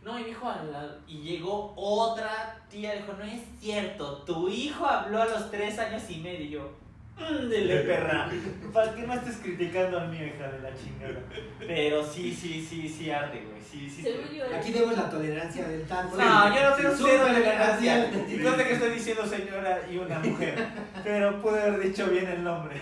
[0.03, 4.85] No, y mi hijo, la- y llegó otra tía, dijo, no es cierto, tu hijo
[4.85, 6.45] habló a los 3 años y medio.
[6.45, 6.69] Y yo,
[7.17, 8.29] Dele perra.
[8.71, 11.19] ¿Para qué no estés criticando al mío, hija de la chingada?
[11.59, 13.61] Pero sí, sí, sí, sí arde, güey.
[13.61, 14.03] Sí, sí.
[14.03, 16.15] Yo Aquí vemos la tolerancia del tanto.
[16.15, 18.05] No, yo no tengo cero tolerancia.
[18.05, 18.35] elegancia.
[18.35, 20.67] Y cosa que estoy diciendo señora y una mujer.
[21.03, 22.75] Pero pude haber dicho bien el nombre.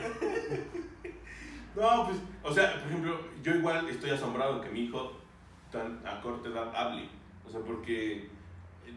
[1.76, 5.17] No, pues, o sea, por ejemplo, yo igual estoy asombrado que mi hijo
[5.71, 7.10] tan a corta edad hable.
[7.48, 8.30] O sea, porque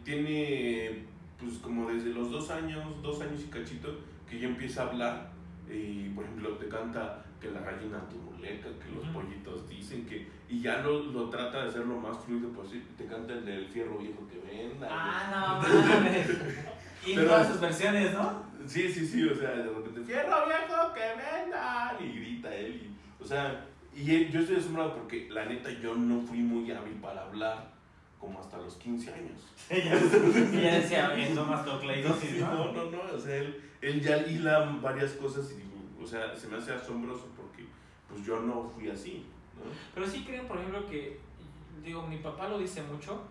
[0.04, 1.04] tiene,
[1.38, 3.98] pues, como desde los dos años, dos años y cachito,
[4.28, 5.30] que ya empieza a hablar.
[5.70, 10.26] Y, por ejemplo, te canta que la gallina turuleca, que los pollitos dicen que.
[10.48, 12.86] Y ya lo, lo trata de hacer lo más fluido posible.
[12.96, 14.88] Te canta el del fierro viejo que venda.
[14.90, 16.28] Ah, no mames.
[17.06, 18.42] Y Pero- todas sus versiones, ¿no?
[18.66, 23.22] Sí, sí, sí, o sea, de repente, fierro viejo que venda, y grita él, y,
[23.22, 23.64] o sea,
[23.96, 27.70] y él- yo estoy asombrado porque la neta yo no fui muy hábil para hablar,
[28.18, 29.40] como hasta los 15 años.
[29.70, 32.52] Y ya decía, eso mastocleidosis, Sí, ¿no?
[32.52, 35.68] no, no, no, o sea, él, él ya hila varias cosas y digo,
[36.02, 37.64] o sea, se me hace asombroso porque
[38.08, 39.26] pues yo no fui así,
[39.56, 39.70] ¿no?
[39.94, 41.20] Pero sí creen, por ejemplo, que,
[41.84, 43.22] digo, mi papá lo dice mucho,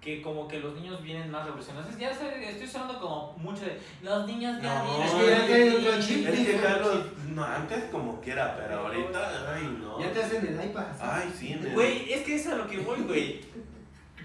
[0.00, 1.96] que como que los niños vienen más revolucionados.
[1.98, 5.46] Ya sé, estoy sonando como mucho de, los niños ya No, vienen es que ya
[5.46, 6.14] traen otro así".
[6.14, 6.28] chip.
[6.28, 9.98] Es que Carlos, no, antes como quiera, pero ahorita, ay, no.
[10.00, 10.84] Ya te hacen el iPad.
[11.00, 13.40] Ay, sí, Güey, es que es a lo que voy, güey.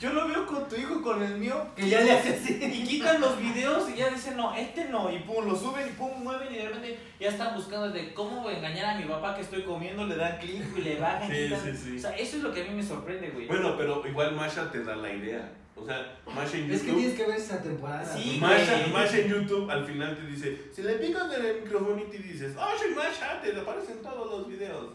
[0.02, 2.60] Yo lo veo con tu hijo, con el mío, Que ya le hace así.
[2.60, 5.92] y quitan los videos y ya dicen, no, este no, y pum, lo suben y
[5.92, 9.42] pum, mueven y de repente ya están buscando de cómo engañar a mi papá que
[9.42, 11.30] estoy comiendo, le dan clic y le bajan.
[11.30, 11.62] Sí, quitan.
[11.64, 11.98] sí, sí.
[11.98, 13.46] O sea, eso es lo que a mí me sorprende, güey.
[13.48, 15.54] Bueno, pero igual Masha te da la idea.
[15.76, 17.00] O sea, Masha en Es que YouTube.
[17.00, 18.06] tienes que ver esa temporada.
[18.06, 18.38] Sí.
[18.42, 18.88] Masha.
[18.92, 22.56] Masha en YouTube al final te dice, si le picas en el microfonito y dices,
[22.60, 24.94] oh, soy Masha, te aparecen todos los videos.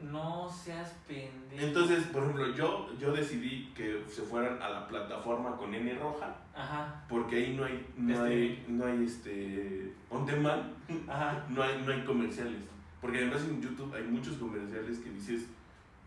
[0.00, 1.66] No seas pendejo.
[1.66, 6.36] Entonces, por ejemplo, yo, yo decidí que se fueran a la plataforma con N roja,
[6.54, 10.72] Ajá, porque ahí no hay, no Este- hay, no hay este, on demand,
[11.08, 11.44] ajá.
[11.48, 12.62] no hay, no hay comerciales.
[13.00, 15.42] Porque además en YouTube hay muchos comerciales que dices,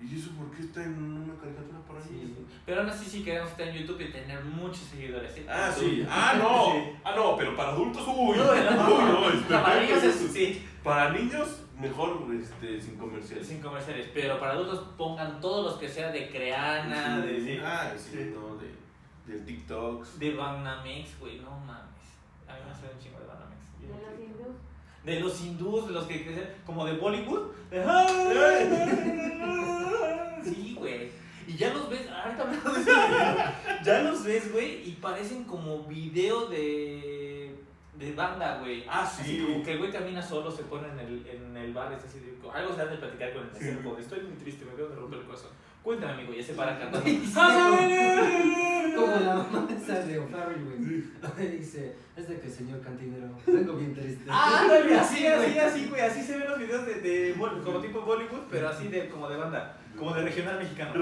[0.02, 2.32] ¿y eso por qué está en una caricatura para Sí, niños?
[2.38, 2.45] sí.
[2.65, 5.34] Pero aún así sí queremos estar en YouTube y tener muchos seguidores.
[5.34, 5.45] ¿sí?
[5.49, 6.06] Ah, sí.
[6.10, 6.99] Ah, no.
[7.04, 8.13] Ah, no, pero para adultos, uy.
[8.38, 13.48] Uy, no, no, para niños es, Para niños, mejor este, sin comerciales.
[13.48, 14.08] sin comerciales.
[14.13, 18.32] Pero para adultos pongan todos los que sea de Creana, de, de, Ah, sí, Sí.
[18.34, 18.70] no, de,
[19.32, 20.06] del TikTok.
[20.06, 21.86] de Banamex, güey, no mames.
[22.48, 23.60] A mí me hace un chingo de Banamex.
[23.82, 24.56] De los hindús.
[25.06, 27.52] De los hindús, de los que crecen como de Bollywood.
[27.72, 27.84] de-
[30.44, 31.10] Sí, güey.
[31.48, 32.72] Y ya los ves, ahorita de eso,
[33.84, 37.38] ya los ves, güey, y parecen como video de,
[38.00, 38.86] de banda, güey.
[38.88, 39.46] Ah, Así sí.
[39.46, 42.20] como que el güey camina solo, se pone en el, en el bar, es así,
[42.20, 44.96] de- algo se han de platicar con el como, estoy muy triste, me acabo de
[44.96, 45.52] romper el corazón.
[45.84, 47.02] Cuéntame, amigo, ya se para cantando.
[47.02, 47.34] Güey, sí,
[48.96, 51.50] Como la mamá esa de O'Farrell, güey.
[51.58, 54.26] Dice, es de que el señor cantinero, vengo bien triste.
[54.30, 57.34] Ah, ándale, así, así, así, güey, así se ven los videos de, de
[57.64, 60.94] como tipo Bollywood, pero así de, como de banda, como de regional mexicano.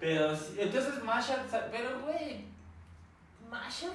[0.00, 2.44] Pero, entonces Masha, pero, güey,
[3.50, 3.88] Masha.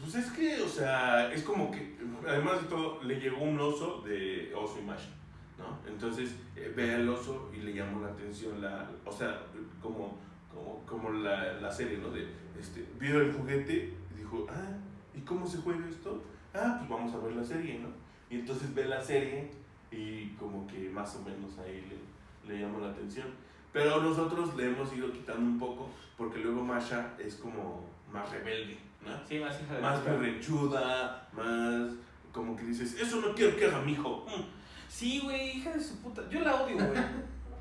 [0.00, 4.02] Pues es que, o sea, es como que, además de todo, le llegó un oso
[4.02, 5.10] de oso Masha,
[5.58, 5.78] ¿no?
[5.90, 9.42] Entonces eh, ve al oso y le llamó la atención, la, o sea,
[9.80, 10.18] como,
[10.52, 12.10] como, como la, la serie, ¿no?
[12.10, 12.26] De,
[12.60, 14.76] este, vio el juguete y dijo, ah,
[15.14, 16.22] ¿y cómo se juega esto?
[16.52, 17.88] Ah, pues vamos a ver la serie, ¿no?
[18.30, 19.50] Y entonces ve la serie
[19.90, 23.28] y como que más o menos ahí le, le llamó la atención.
[23.72, 28.78] Pero nosotros le hemos ido quitando un poco porque luego Masha es como más rebelde,
[29.06, 29.26] ¿no?
[29.28, 31.90] Sí, más hija de más berrechuda, más
[32.32, 34.26] como que dices, eso no quiero que haga mi hijo.
[34.28, 34.42] Mm.
[34.88, 36.22] Sí, güey, hija de su puta.
[36.30, 36.88] Yo la odio, güey.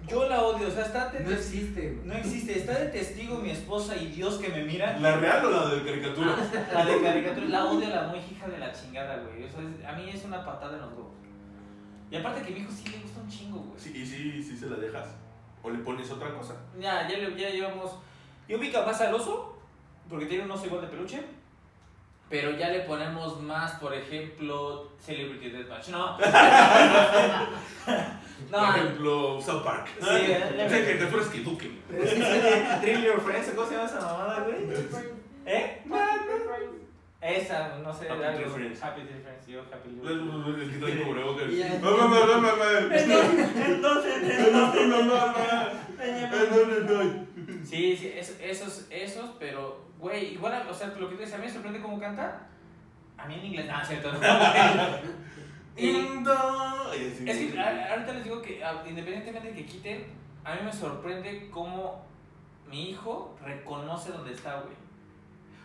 [0.08, 2.08] Yo la odio, o sea, está de No existe, güey.
[2.08, 5.00] no existe, está de testigo mi esposa y Dios que me mira.
[5.00, 6.36] ¿La real o la de caricatura?
[6.74, 9.44] La de caricatura, la odio, la muy hija de la chingada, güey.
[9.46, 11.14] O sea, es- a mí es una patada en los huevos.
[12.12, 13.80] Y aparte que a mi hijo sí le gusta un chingo, güey.
[13.80, 15.08] Sí, y sí, sí se la dejas.
[15.64, 16.56] O le pones otra cosa.
[16.80, 17.92] Ya, ya, le- ya llevamos.
[18.48, 19.53] Yo ubica más al oso,
[20.10, 21.24] porque tiene un oso igual de peluche.
[22.30, 25.90] Pero ya le ponemos más, por ejemplo, Celebrity Deathmatch.
[25.90, 26.18] No.
[28.50, 28.76] Por no.
[28.76, 29.88] ejemplo, South Park.
[30.00, 31.40] Sí, eh, le- O sea, caricaturas que.
[32.82, 34.66] Thriller Friends, ¿cómo se llama esa mamada, güey?
[34.66, 34.96] Friends.
[35.46, 35.82] ¿Eh?
[35.88, 36.84] Friends.
[37.22, 38.10] Esa, no sé.
[38.10, 38.20] Happy.
[38.36, 38.84] Tree Friends.
[38.84, 40.02] Happy Tree Friends, yo Happy Tree
[42.92, 43.14] Es que.
[43.66, 45.83] Entonces, entonces,
[47.66, 51.38] Sí, sí, es- esos, esos, pero, güey, igual, o sea, lo que tú dices, a
[51.38, 52.48] mí me sorprende cómo canta.
[53.18, 54.20] A mí en inglés, ah, cierto, no.
[55.78, 56.92] Y- Indo.
[57.28, 60.06] Es que ahorita les digo que, independientemente de que quiten,
[60.44, 62.06] a mí me sorprende cómo
[62.70, 64.74] mi hijo reconoce dónde está, güey.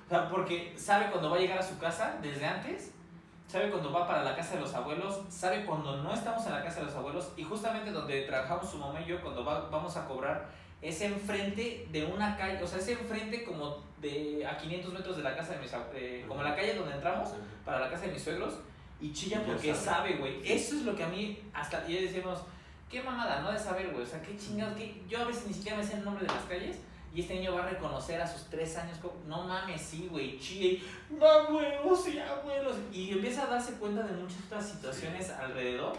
[0.07, 2.95] O sea, porque sabe cuando va a llegar a su casa desde antes,
[3.49, 6.63] sabe cuando va para la casa de los abuelos, sabe cuando no estamos en la
[6.63, 9.97] casa de los abuelos y justamente donde trabajamos su mamá y yo cuando va- vamos
[9.97, 10.47] a cobrar
[10.81, 15.23] es enfrente de una calle, o sea, es enfrente como de a 500 metros de
[15.25, 17.31] la casa de mis eh, como la calle donde entramos
[17.65, 18.55] para la casa de mis suegros
[19.01, 20.17] y chilla porque sabe.
[20.19, 20.41] güey.
[20.45, 22.41] Eso es lo que a mí hasta ya decimos,
[22.89, 24.03] qué mamada, no de saber, güey.
[24.05, 26.33] O sea, qué chingados, qué yo a veces ni siquiera me sé el nombre de
[26.33, 26.77] las calles.
[27.15, 30.39] Y este niño va a reconocer a sus tres años, como, no mames, sí, güey,
[30.39, 32.77] chille, y, abuelos y abuelos.
[32.93, 35.95] Y empieza a darse cuenta de muchas otras situaciones alrededor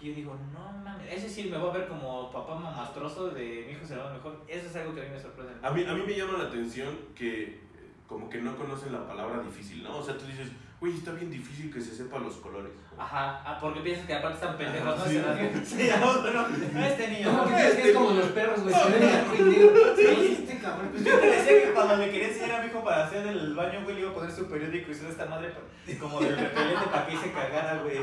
[0.00, 3.64] que yo digo, no mames, es decir, me voy a ver como papá mamastroso de
[3.66, 4.42] mi hijo será lo mejor.
[4.48, 5.52] Eso es algo que a mí me sorprende.
[5.62, 7.58] A mí, a mí me llama la atención que eh,
[8.06, 9.98] como que no conocen la palabra difícil, ¿no?
[9.98, 10.48] O sea, tú dices,
[10.80, 12.72] güey, está bien difícil que se sepa los colores.
[12.98, 15.04] Ajá, ah, porque piensas que aparte están pendejos, ¿no?
[15.04, 15.12] Sí.
[15.12, 17.30] Se las- Sí, no, no, este niño.
[17.30, 18.74] ¿Cómo que que es como los perros, güey?
[18.74, 19.96] Se ven.
[19.96, 20.88] Sí, este cabrón.
[20.90, 23.54] Pues yo te decía que cuando le quería enseñar a mi hijo para hacer el
[23.54, 25.52] baño, güey, le iba a poner su periódico y su esta madre
[26.00, 27.98] como del repelente para que se cagara, güey.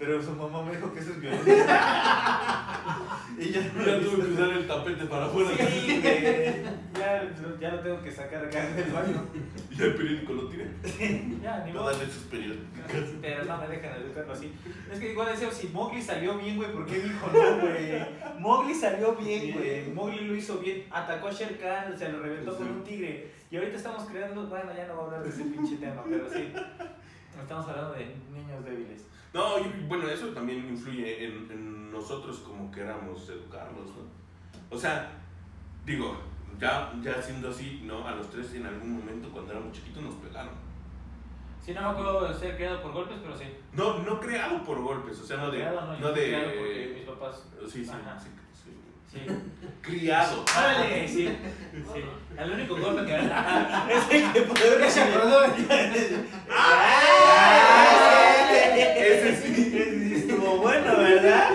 [0.00, 1.54] Pero su mamá me dijo que eso es violencia.
[3.38, 5.50] y ya no Ya tuve que usar el tapete para afuera.
[5.58, 6.02] Sí.
[6.98, 9.24] Ya, ya lo tengo que sacar acá del baño.
[9.70, 10.70] Y el periódico lo tiene.
[11.42, 11.92] Ya, ni No modo.
[11.94, 12.66] sus periódicos.
[13.20, 14.52] Pero no me dejan educarlo así.
[14.90, 18.00] Es que igual decía, si Mowgli salió bien, güey, ¿por qué mi hijo no, güey?
[18.38, 19.86] Mowgli salió bien, güey.
[19.92, 20.84] Mowgli lo hizo bien.
[20.90, 22.72] Atacó a Sher Khan, se lo reventó con Sí.
[22.72, 23.30] un tigre.
[23.50, 26.26] Y ahorita estamos creando, bueno, ya no voy a hablar de ese pinche tema, pero
[26.30, 26.52] sí.
[27.40, 29.02] Estamos hablando de niños débiles.
[29.32, 34.02] No, y bueno, eso también influye en, en nosotros como queramos educarlos, ¿no?
[34.70, 35.12] O sea,
[35.84, 36.16] digo,
[36.58, 38.06] ya, ya siendo así, ¿no?
[38.06, 40.54] A los tres en algún momento cuando éramos chiquitos nos pegaron.
[41.64, 43.44] Sí, no me acuerdo de ser criado por golpes, pero sí.
[43.72, 45.64] No, no creado por golpes, o sea, no de...
[45.64, 47.44] No, yo no de porque mis papás.
[47.70, 48.18] Sí, sí, Ajá.
[48.18, 48.70] sí, sí.
[49.06, 49.20] Sí.
[49.82, 50.42] Criado.
[50.56, 51.28] Órale, sí.
[51.92, 52.00] Sí.
[52.36, 55.44] El único golpe que es el que puede acordó.
[58.50, 59.76] Ese sí.
[59.76, 61.50] Ese sí estuvo bueno, ¿verdad?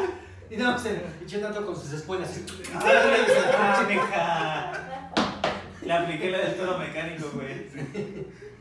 [0.49, 2.39] Y no, se eché tanto con sus espuelas.
[2.73, 3.83] Ah.
[5.81, 7.69] Le apliqué la del toro mecánico, güey.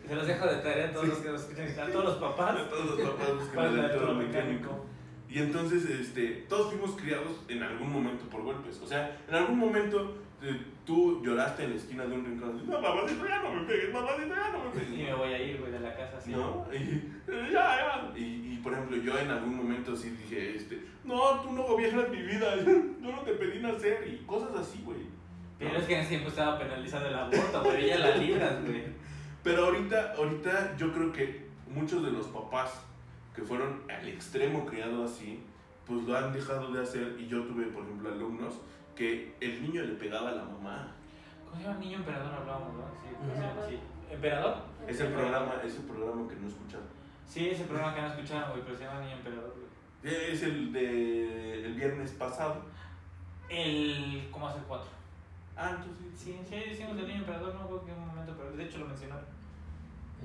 [0.07, 2.57] Se los dejo de tarea a todos los que nos escuchan, a todos los papás.
[2.61, 4.53] A todos los papás buscan Para el toro toro mecánico.
[4.53, 4.85] mecánico.
[5.31, 8.79] Y entonces, este, todos fuimos criados en algún momento por golpes.
[8.83, 12.62] O sea, en algún momento eh, tú lloraste en la esquina de un rincón.
[12.66, 15.09] No, mamacito, ya no me pegues, mamacito, ya no me Y pegues.
[15.09, 16.31] me voy a ir, güey, de la casa así.
[16.33, 16.66] ¿No?
[16.73, 17.12] Y,
[17.53, 18.12] ya, ya.
[18.16, 22.11] Y, y, por ejemplo, yo en algún momento sí dije, este, no, tú no gobiernas
[22.11, 25.14] mi vida, yo no te pedí nacer y cosas así, güey.
[25.59, 27.87] Pero es que en ese tiempo estaba penalizando el aborto, güey.
[27.87, 28.85] Ya la libras, güey.
[29.42, 32.83] Pero ahorita, ahorita yo creo que muchos de los papás
[33.35, 35.42] que fueron al extremo criados así,
[35.87, 37.16] pues lo han dejado de hacer.
[37.18, 38.55] Y yo tuve, por ejemplo, alumnos
[38.95, 40.93] que el niño le pegaba a la mamá.
[41.45, 42.35] ¿Cómo se llama Niño Emperador?
[42.35, 42.85] Hablábamos, ¿no?
[43.01, 43.67] Sí, ¿cómo se llama?
[43.69, 43.79] sí.
[44.11, 44.57] ¿Emperador?
[44.87, 46.87] Es el programa, es el programa que no escucharon.
[47.27, 50.15] Sí, ese programa que no escucharon, güey, pero se llama Niño Emperador, güey.
[50.33, 52.63] Es el de el viernes pasado.
[53.49, 54.29] El.
[54.31, 54.87] ¿Cómo hace el 4?
[55.57, 56.07] Ah, entonces.
[56.17, 58.87] Sí, sí, decimos del Niño Emperador, no recuerdo en qué momento, pero de hecho lo
[58.87, 59.25] mencionaron.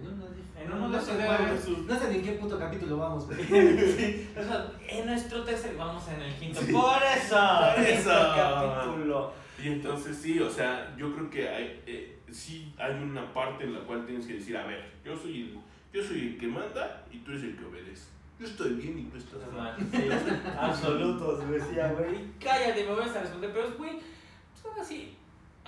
[0.02, 3.40] En uno de- esos No sé ni en qué puto capítulo vamos, güey.
[3.48, 6.60] Sí, o sea, en nuestro tercer, vamos en el quinto.
[6.62, 7.38] Por eso,
[7.76, 8.10] Por eso.
[8.36, 9.34] capítulo.
[9.64, 13.74] Y entonces sí, o sea, yo creo que hay, eh, sí hay una parte en
[13.74, 15.60] la cual tienes que decir, a ver, yo soy el,
[15.94, 18.06] yo soy el que manda y tú eres el que obedece.
[18.40, 19.76] Yo estoy bien y tú estás mal.
[19.92, 20.04] Sí,
[20.60, 22.20] absolutos, decía, güey.
[22.40, 25.16] Cállate, me voy a responder, pero güey, pues aún así,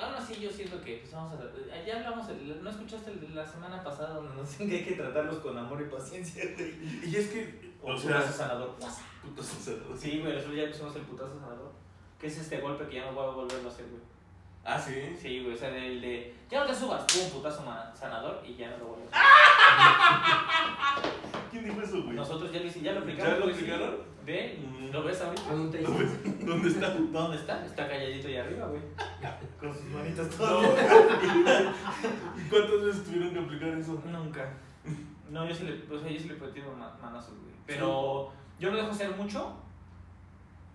[0.01, 2.27] aún así yo siento que, pues vamos a, ya hablamos,
[2.61, 5.85] ¿no escuchaste la semana pasada donde nos dicen que hay que tratarlos con amor y
[5.85, 6.75] paciencia, güey?
[7.09, 8.75] Y es que, O o sea, sea, sanador.
[9.21, 11.71] putos, o sea, Sí, güey, nosotros ya pusimos el putazo sanador.
[12.19, 14.01] Que es este golpe que ya no voy a volverlo a hacer, güey.
[14.63, 14.93] Ah, sí.
[15.19, 17.63] Sí, güey, o sea, el de, ya no te subas, pum, putazo
[17.95, 19.19] sanador y ya no lo vuelvo a
[21.01, 21.11] hacer.
[21.51, 22.15] ¿Quién dijo eso, güey?
[22.15, 23.33] Nosotros ya lo hicimos, ya lo aplicamos.
[23.33, 23.95] ¿Ya lo aplicaron?
[24.25, 24.59] Ve.
[24.91, 25.43] ¿lo ves ahorita?
[25.43, 26.45] Con un taser.
[26.45, 26.89] ¿Dónde está?
[26.89, 27.65] ¿Dónde está?
[27.65, 28.81] Está calladito ahí arriba, güey.
[29.59, 30.35] Con sus manitas No.
[30.37, 30.79] todas.
[32.37, 34.01] ¿Y cuántas veces tuvieron que aplicar eso?
[34.05, 34.53] Nunca.
[35.29, 36.35] No, yo sí le, o sea, yo sí le
[36.77, 37.53] ma- manazos, güey.
[37.65, 39.53] Pero yo lo dejo hacer mucho.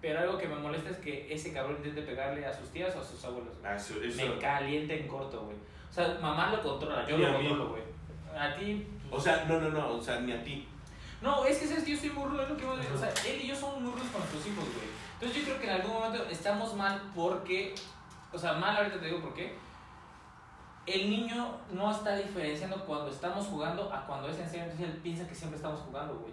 [0.01, 3.01] Pero algo que me molesta es que ese cabrón intente pegarle a sus tías o
[3.01, 3.55] a sus abuelos.
[3.65, 4.17] Ah, eso, eso.
[4.17, 5.57] Me calienta en corto, güey.
[5.91, 7.83] O sea, mamá lo controla, yo lo controlo, güey.
[8.39, 8.87] A ti.
[9.11, 10.67] O sea, no, no, no, o sea, ni a ti.
[11.27, 12.95] No, es que sabes que yo soy rudo, es lo que voy a decir.
[12.95, 14.87] O sea, él y yo somos muy rudos con nuestros hijos, güey.
[15.15, 17.75] Entonces yo creo que en algún momento estamos mal porque.
[18.33, 19.59] O sea, mal ahorita te digo por qué.
[20.87, 24.67] El niño no está diferenciando cuando estamos jugando a cuando es en serio.
[24.67, 26.33] Entonces él piensa que siempre estamos jugando, güey.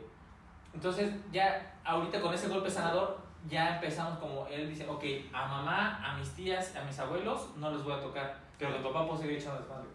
[0.75, 3.17] Entonces ya ahorita con ese golpe sanador
[3.49, 5.03] ya empezamos como él dice, ok,
[5.33, 8.37] a mamá, a mis tías, a mis abuelos no les voy a tocar.
[8.59, 9.87] Pero de papá puedo seguir echando desmadre.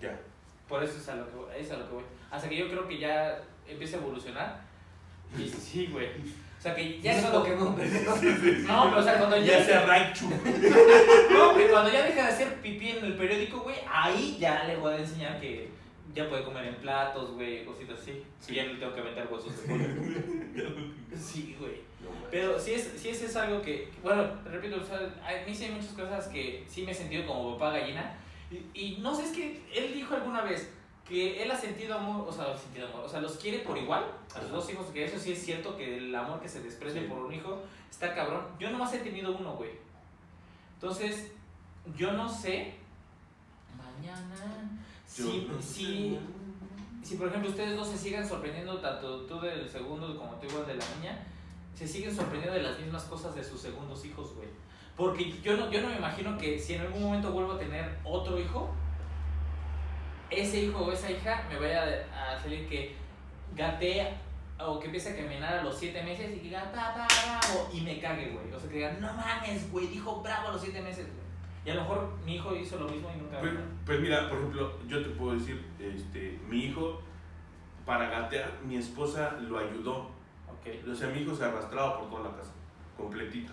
[0.00, 0.20] Ya.
[0.68, 1.54] Por eso es a lo que voy.
[1.56, 2.04] Es a lo que voy.
[2.32, 4.60] Hasta que yo creo que ya empiece a evolucionar.
[5.38, 6.08] Y sí, güey.
[6.08, 7.76] O sea que ya es cuando- Pokémon.
[8.66, 9.58] No, pero o sea, cuando ya.
[9.58, 10.28] Ya sea Raichu.
[11.32, 14.76] No, que cuando ya deja de hacer pipí en el periódico, güey, ahí ya le
[14.76, 15.70] voy a enseñar que
[16.12, 18.22] ya puede comer en platos, güey, cositas así.
[18.40, 18.52] Sí.
[18.52, 20.90] Y ya no le tengo que meter huesos de.
[21.16, 21.80] Sí, güey.
[22.30, 25.64] Pero sí es, sí es, es algo que, bueno, repito, o sea, a mí sí
[25.64, 28.14] hay muchas cosas que sí me he sentido como papá gallina.
[28.50, 30.72] Y, y no sé, es que él dijo alguna vez
[31.10, 33.76] que él ha sentido amor, o sea, ha sentido amor, o sea, los quiere por
[33.76, 34.04] igual
[34.34, 37.00] a sus dos hijos, que eso sí es cierto, que el amor que se desprende
[37.02, 37.06] Sí.
[37.08, 38.46] por un hijo está cabrón.
[38.60, 39.72] Yo nomás he tenido uno, güey.
[40.74, 41.32] Entonces,
[41.96, 42.74] yo no sé.
[43.76, 44.80] Mañana.
[45.06, 46.18] Si, no si, sé.
[47.02, 50.66] si por ejemplo ustedes dos se siguen sorprendiendo, tanto tú del segundo como tú igual
[50.66, 51.26] de la niña,
[51.74, 54.48] se siguen sorprendiendo de las mismas cosas de sus segundos hijos, güey.
[54.96, 57.98] Porque yo no, yo no me imagino que si en algún momento vuelvo a tener
[58.04, 58.70] otro hijo,
[60.30, 62.94] ese hijo o esa hija me vaya a salir que
[63.54, 64.06] gatee
[64.58, 67.80] o que empiece a caminar a los 7 meses y que diga, papá, bravo, y
[67.80, 68.52] me cague, güey.
[68.52, 71.20] O sea, que digan, no mames, güey, dijo bravo a los 7 meses, güey.
[71.64, 73.40] Y a lo mejor mi hijo hizo lo mismo y nunca...
[73.40, 73.52] Pues,
[73.84, 77.02] pues mira, por ejemplo, yo te puedo decir, este, mi hijo,
[77.84, 80.10] para gatear, mi esposa lo ayudó.
[80.48, 80.88] Ok.
[80.90, 82.52] O sea, mi hijo se arrastraba por toda la casa,
[82.96, 83.52] completito.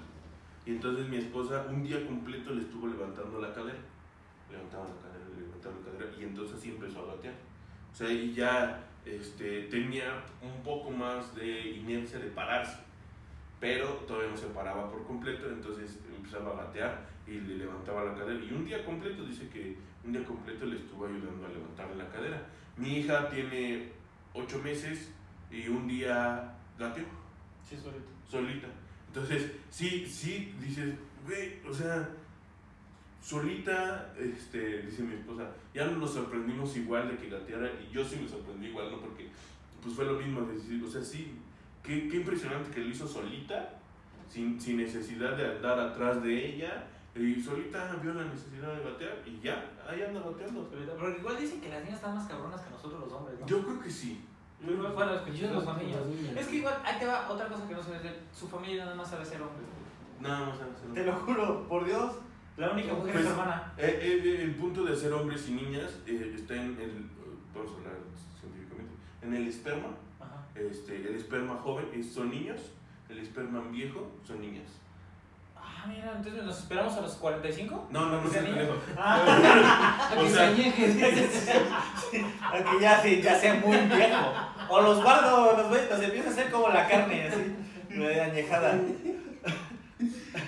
[0.66, 3.80] Y entonces mi esposa un día completo le estuvo levantando la cadera.
[4.52, 5.17] Levantaba la cadera,
[5.70, 6.12] la cadera.
[6.20, 7.34] Y entonces así empezó a gatear.
[7.92, 12.78] O sea, y ya este, tenía un poco más de inercia de pararse.
[13.60, 15.50] Pero todavía no se paraba por completo.
[15.50, 18.44] Entonces empezaba a gatear y le levantaba la cadera.
[18.44, 22.10] Y un día completo, dice que un día completo le estuvo ayudando a levantarle la
[22.10, 22.46] cadera.
[22.78, 23.90] Mi hija tiene
[24.34, 25.12] ocho meses
[25.52, 27.04] y un día gateó
[27.68, 28.06] Sí, solito.
[28.30, 28.68] solita.
[29.08, 30.94] Entonces, sí, sí, dices,
[31.26, 32.08] güey, o sea,
[33.28, 38.02] solita, este, dice mi esposa, ya no nos sorprendimos igual de que gateara, y yo
[38.06, 39.02] sí me sorprendí igual, ¿no?
[39.02, 39.28] Porque,
[39.84, 41.38] pues fue lo mismo, decir, o sea, sí,
[41.84, 43.80] qué, qué impresionante que lo hizo solita,
[44.30, 49.22] sin, sin necesidad de andar atrás de ella, y solita vio la necesidad de gatear,
[49.26, 50.70] y ya, ahí anda gateando.
[50.70, 50.94] Solita.
[50.96, 53.46] Pero igual dicen que las niñas están más cabronas que nosotros los hombres, ¿no?
[53.46, 54.24] Yo creo que sí.
[54.66, 56.00] Yo bueno, escuché Yo los no niños.
[56.34, 58.20] Es que igual, ahí te va otra cosa que no sabes de.
[58.34, 59.66] Su familia nada más sabe ser hombre.
[60.20, 60.60] Nada más.
[60.60, 60.94] nada más.
[60.94, 62.14] Te lo juro, por Dios.
[62.58, 63.74] La única mujer es Pues, su hermana.
[63.78, 67.06] Eh, eh, el punto de ser hombres y niñas eh, está en el,
[67.54, 67.94] vamos a hablar
[68.40, 69.90] científicamente, en el esperma.
[70.20, 70.44] Ajá.
[70.56, 72.60] Este, el esperma joven es- son niños,
[73.10, 74.66] el esperma viejo son niñas.
[75.56, 77.90] Ah, mira, entonces nos esperamos a los 45.
[77.92, 78.74] No, no, no pendejo.
[78.98, 80.86] Ah, A que se añeje.
[82.42, 84.34] a que ya, sí, ya sea muy viejo.
[84.70, 88.82] O los guardo, los, ve- los empiezo a hacer como la carne, así, añejada.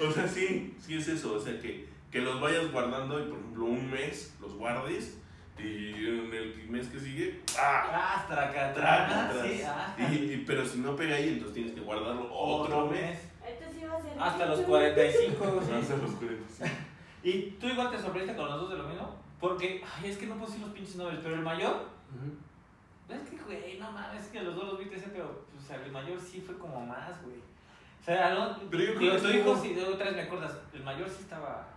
[0.08, 1.34] O sea, sí, sí es eso.
[1.36, 5.18] O sea, que, que los vayas guardando y, por ejemplo, un mes los guardes
[5.58, 7.84] y en el mes que sigue, ¡ah!
[7.92, 9.46] Ah, traca, Traca, traca, tras.
[9.48, 9.96] sí, ah.
[10.12, 13.20] Y, y- pero si no pega ahí, entonces tienes que guardarlo otro mes.
[13.46, 14.12] Entonces iba a ser.
[14.20, 15.62] Hasta los 45.
[15.66, 15.72] sí.
[15.74, 16.76] Hasta los 45.
[17.24, 19.16] ¿Y tú igual te sorprendiste con los dos de lo mismo?
[19.42, 23.14] Porque, ay, es que no puedo decir los pinches nombres, pero el mayor, Ujú.
[23.14, 25.76] es que, güey, no mames, es que los dos los viste ese, pero, o sea,
[25.84, 27.38] el mayor sí fue como más, güey.
[27.38, 30.58] O sea, no, Pero yo creo que tu hijo, si de otra vez me acuerdas,
[30.74, 31.68] el mayor sí estaba,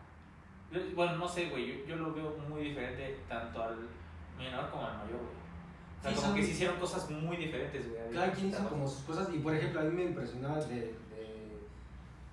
[0.73, 3.77] yo- bueno, no sé, güey, yo, yo lo veo muy diferente tanto al
[4.39, 5.43] menor como al mayor, güey.
[5.99, 8.11] O sea, Sí, como son- que se hicieron cosas muy diferentes, güey.
[8.13, 11.59] Cada quien hizo como sus cosas y por ejemplo a mí me impresionaba de, de,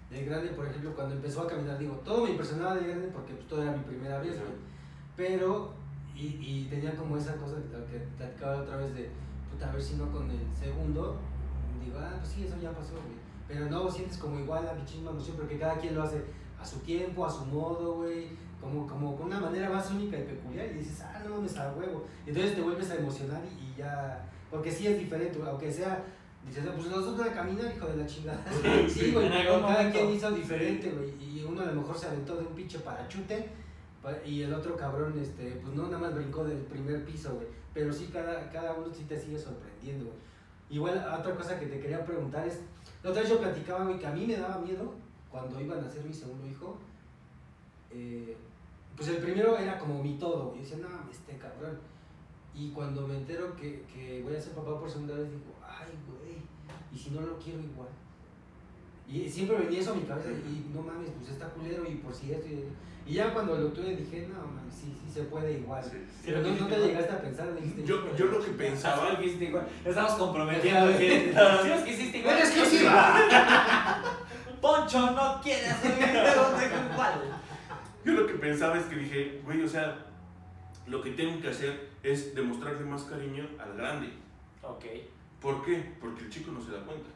[0.10, 3.34] de grande, por ejemplo, cuando empezó a caminar, digo, todo me impresionaba de grande porque
[3.34, 4.52] pues todo era mi primera vez, güey.
[5.16, 5.74] Pero,
[6.16, 9.10] y, y tenía como esa cosa que que platicaba otra vez de,
[9.52, 11.18] puta, a ver si no con el segundo,
[11.84, 13.20] digo, ah, pues sí, eso ya pasó, güey.
[13.48, 16.24] Pero no, sientes como igual la misma emoción porque cada quien lo hace
[16.62, 18.28] a su tiempo, a su modo, güey.
[18.60, 21.72] Como, como con una manera más única y peculiar y dices, ah, no mames, a
[21.74, 22.06] huevo.
[22.26, 26.04] Y entonces te vuelves a emocionar y, y ya, porque sí es diferente, aunque sea,
[26.46, 28.44] dices, "Ah, pues nosotros a caminar, hijo de la chingada.
[28.90, 31.14] Sí, güey, pero cada quien hizo diferente, güey.
[31.24, 33.48] Y uno a lo mejor se aventó de un pinche parachute
[34.04, 37.48] pa- y el otro cabrón, este, pues no, nada más brincó del primer piso, güey.
[37.74, 40.18] Pero sí, cada, cada uno sí te sigue sorprendiendo, güey.
[40.70, 42.60] Igual, otra cosa que te quería preguntar es,
[43.04, 44.94] la otra vez yo platicaba, güey, que a mí me daba miedo
[45.32, 46.78] cuando iban a nacer mi segundo hijo.
[47.92, 48.36] eh,
[48.96, 50.54] pues el primero era como mi todo.
[50.56, 51.80] Yo decía, no, este cabrón.
[52.54, 55.94] Y cuando me entero que, que voy a ser papá por segunda vez, digo, ay,
[56.08, 56.36] güey,
[56.94, 57.88] ¿y si no lo quiero igual?
[59.08, 62.14] Y siempre venía eso a mi cabeza y no mames, pues está culero y por
[62.14, 62.48] si esto.
[62.48, 62.66] Y,
[63.10, 65.84] y ya cuando lo tuve dije, no mames, sí, sí se puede igual.
[65.84, 65.98] Sí.
[66.26, 67.86] Pero no, no te llegaste a pensar, dijiste.
[67.86, 68.70] Yo, "Hijo de yo lo que chingada".
[68.70, 69.68] pensaba, que hiciste igual.
[69.86, 70.98] Estamos comprometiendo.
[70.98, 72.36] que- Sí, es que hiciste igual.
[72.38, 73.20] ¡Era exclusiva!
[74.62, 77.22] Poncho no quiere hacer pero deja igual.
[78.06, 79.98] yo lo que pensaba es que dije, güey, o sea,
[80.88, 84.14] lo que tengo que hacer es demostrarle más cariño al grande.
[84.62, 84.86] Ok.
[85.42, 85.94] ¿Por qué?
[86.02, 87.10] Porque el chico no se da cuenta.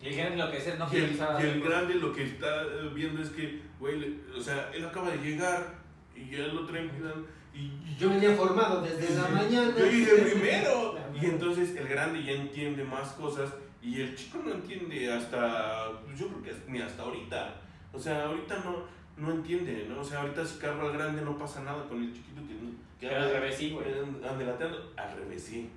[0.00, 2.62] Y el grande lo que es no Y el, y el grande lo que está
[2.62, 5.74] eh, viendo es que, güey, le- o sea, él acaba de llegar
[6.14, 7.58] y ya lo traen cuidando, y,
[7.88, 9.72] y Yo venía formado desde la mañana.
[9.76, 10.96] Yo llegué primero.
[11.20, 13.50] Y entonces el grande ya entiende más cosas
[13.88, 17.54] y el chico no entiende hasta, yo creo que ni hasta ahorita.
[17.90, 18.84] O sea, ahorita no,
[19.16, 20.00] no entiende, ¿no?
[20.00, 22.54] O sea, ahorita si cargo al grande no pasa nada con el chiquito que,
[23.00, 23.86] que Pero al revés sí, güey.
[23.88, 25.70] Al revés sí.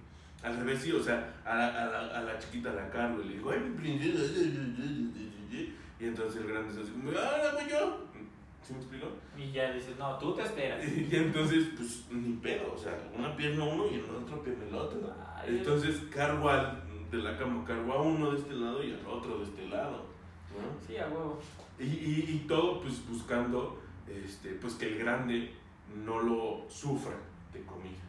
[0.43, 3.30] Al revés sí, o sea, a la, a la, a la chiquita la cargo y
[3.30, 4.24] le digo, ay, mi princesa.
[5.99, 8.07] Y entonces el grande se hace como, ah, la voy yo.
[8.62, 9.07] ¿Sí me explico?
[9.38, 10.84] Y ya dices, no, tú te esperas.
[10.88, 14.66] Y entonces, pues, ni pedo, o sea, una pierna uno y en la otra pierna
[14.68, 14.99] el otro.
[15.36, 19.05] Ay, Entonces, cargo al de la cama, cargo a uno de este lado y al
[19.05, 20.05] otro de este lado.
[20.51, 20.88] ¿no?
[20.88, 21.39] Sí, a huevo.
[21.80, 25.53] Y, y, y todo pues buscando este, pues que el grande
[26.05, 27.16] no lo sufra,
[27.53, 27.99] de comillas.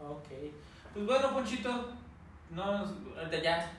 [0.00, 0.10] ¿no?
[0.10, 0.28] Ok.
[0.92, 1.90] Pues bueno, Ponchito,
[2.50, 2.84] no,
[3.42, 3.70] ya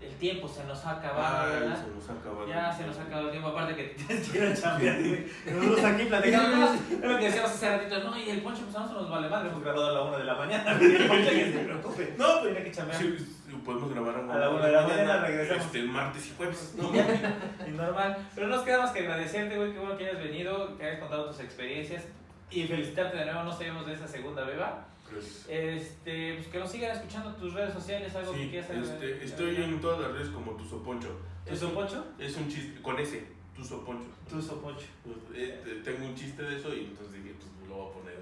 [0.00, 1.84] el tiempo se nos ha acabado, Ay, ¿verdad?
[1.84, 2.48] se nos ha acabado.
[2.48, 3.96] Ya se nos ha acabado el tiempo, aparte que
[4.38, 4.98] ir a chambear.
[5.46, 8.76] Nosotros aquí platicando, no, es lo que decíamos hace ratito, no, y el Poncho, pues
[8.76, 11.06] a nosotros nos vale madre, hemos grabado a la una de la mañana, güey, el
[11.08, 12.14] Poncho que se preocupe.
[12.18, 13.00] No, tiene que chambear.
[13.00, 13.36] Sí,
[13.66, 15.66] podemos grabar A la una de la mañana regresamos.
[15.66, 16.74] Este, martes y jueves.
[16.94, 18.16] Ya, y normal.
[18.34, 21.26] Pero nos queda más que agradecerte, güey, que bueno que hayas venido, que hayas contado
[21.26, 22.04] tus experiencias
[22.50, 24.86] y felicitarte de nuevo, no sabíamos de esa segunda beba.
[25.10, 25.46] Gracias.
[25.48, 29.56] Este, pues que nos sigan escuchando tus redes sociales, algo que Sí, quieras este, estoy
[29.56, 31.08] en todas las redes como Tuso Poncho.
[31.48, 32.04] ¿Tu soponcho?
[32.18, 34.08] Es un chiste, con ese, Tuso Poncho.
[34.28, 34.86] Tu soponcho.
[35.34, 38.14] Eh, te- tengo un chiste de eso y entonces dije, pues lo voy a poner.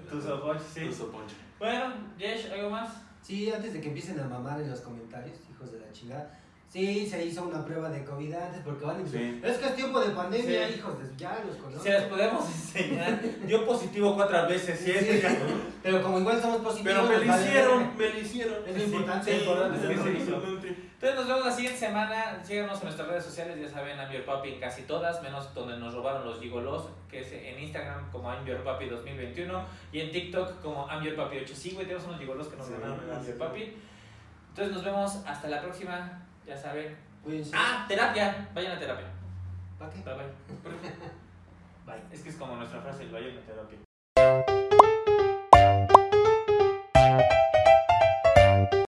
[0.73, 0.85] Sí.
[0.85, 1.35] Tuso Poncho.
[1.57, 3.01] Bueno, Jesh, ¿algo más?
[3.25, 6.39] Sí, antes de que empiecen a mamar en los comentarios, hijos de la chingada.
[6.71, 9.47] Sí, se hizo una prueba de COVID antes porque van a decir, Sí.
[9.47, 10.73] es que es tiempo de pandemia, Sí.
[10.75, 11.83] hijos de ya los conozco.
[11.83, 13.21] Se las podemos enseñar.
[13.47, 14.91] Dio positivo cuatro veces, ¿sí?
[14.91, 15.21] Sí.
[15.81, 18.55] Pero como igual somos positivos, Pero me lo hicieron, me lo hicieron.
[18.67, 19.37] Es lo importante.
[19.39, 20.75] importante, es lo importante.
[20.95, 22.41] Entonces nos vemos la siguiente semana.
[22.41, 25.93] Síganos en nuestras redes sociales, ya saben, I'm Papi en casi todas, menos donde nos
[25.93, 31.03] robaron los gigolos, que es en Instagram como Ambiorpapi 2021 y en TikTok como I'm
[31.03, 31.53] Your Papi 8.
[31.53, 32.99] Sí, güey, tenemos unos gigolos que nos sí, ganaron
[33.37, 33.75] Papi.
[34.49, 36.95] Entonces nos vemos hasta la próxima, ya saben.
[37.53, 38.47] Ah, terapia.
[38.53, 39.07] Vayan a terapia.
[39.77, 39.99] ¿Para qué?
[39.99, 40.25] Bye bye.
[41.85, 42.01] bye.
[42.13, 43.79] Es que es como nuestra frase, el vayan a terapia.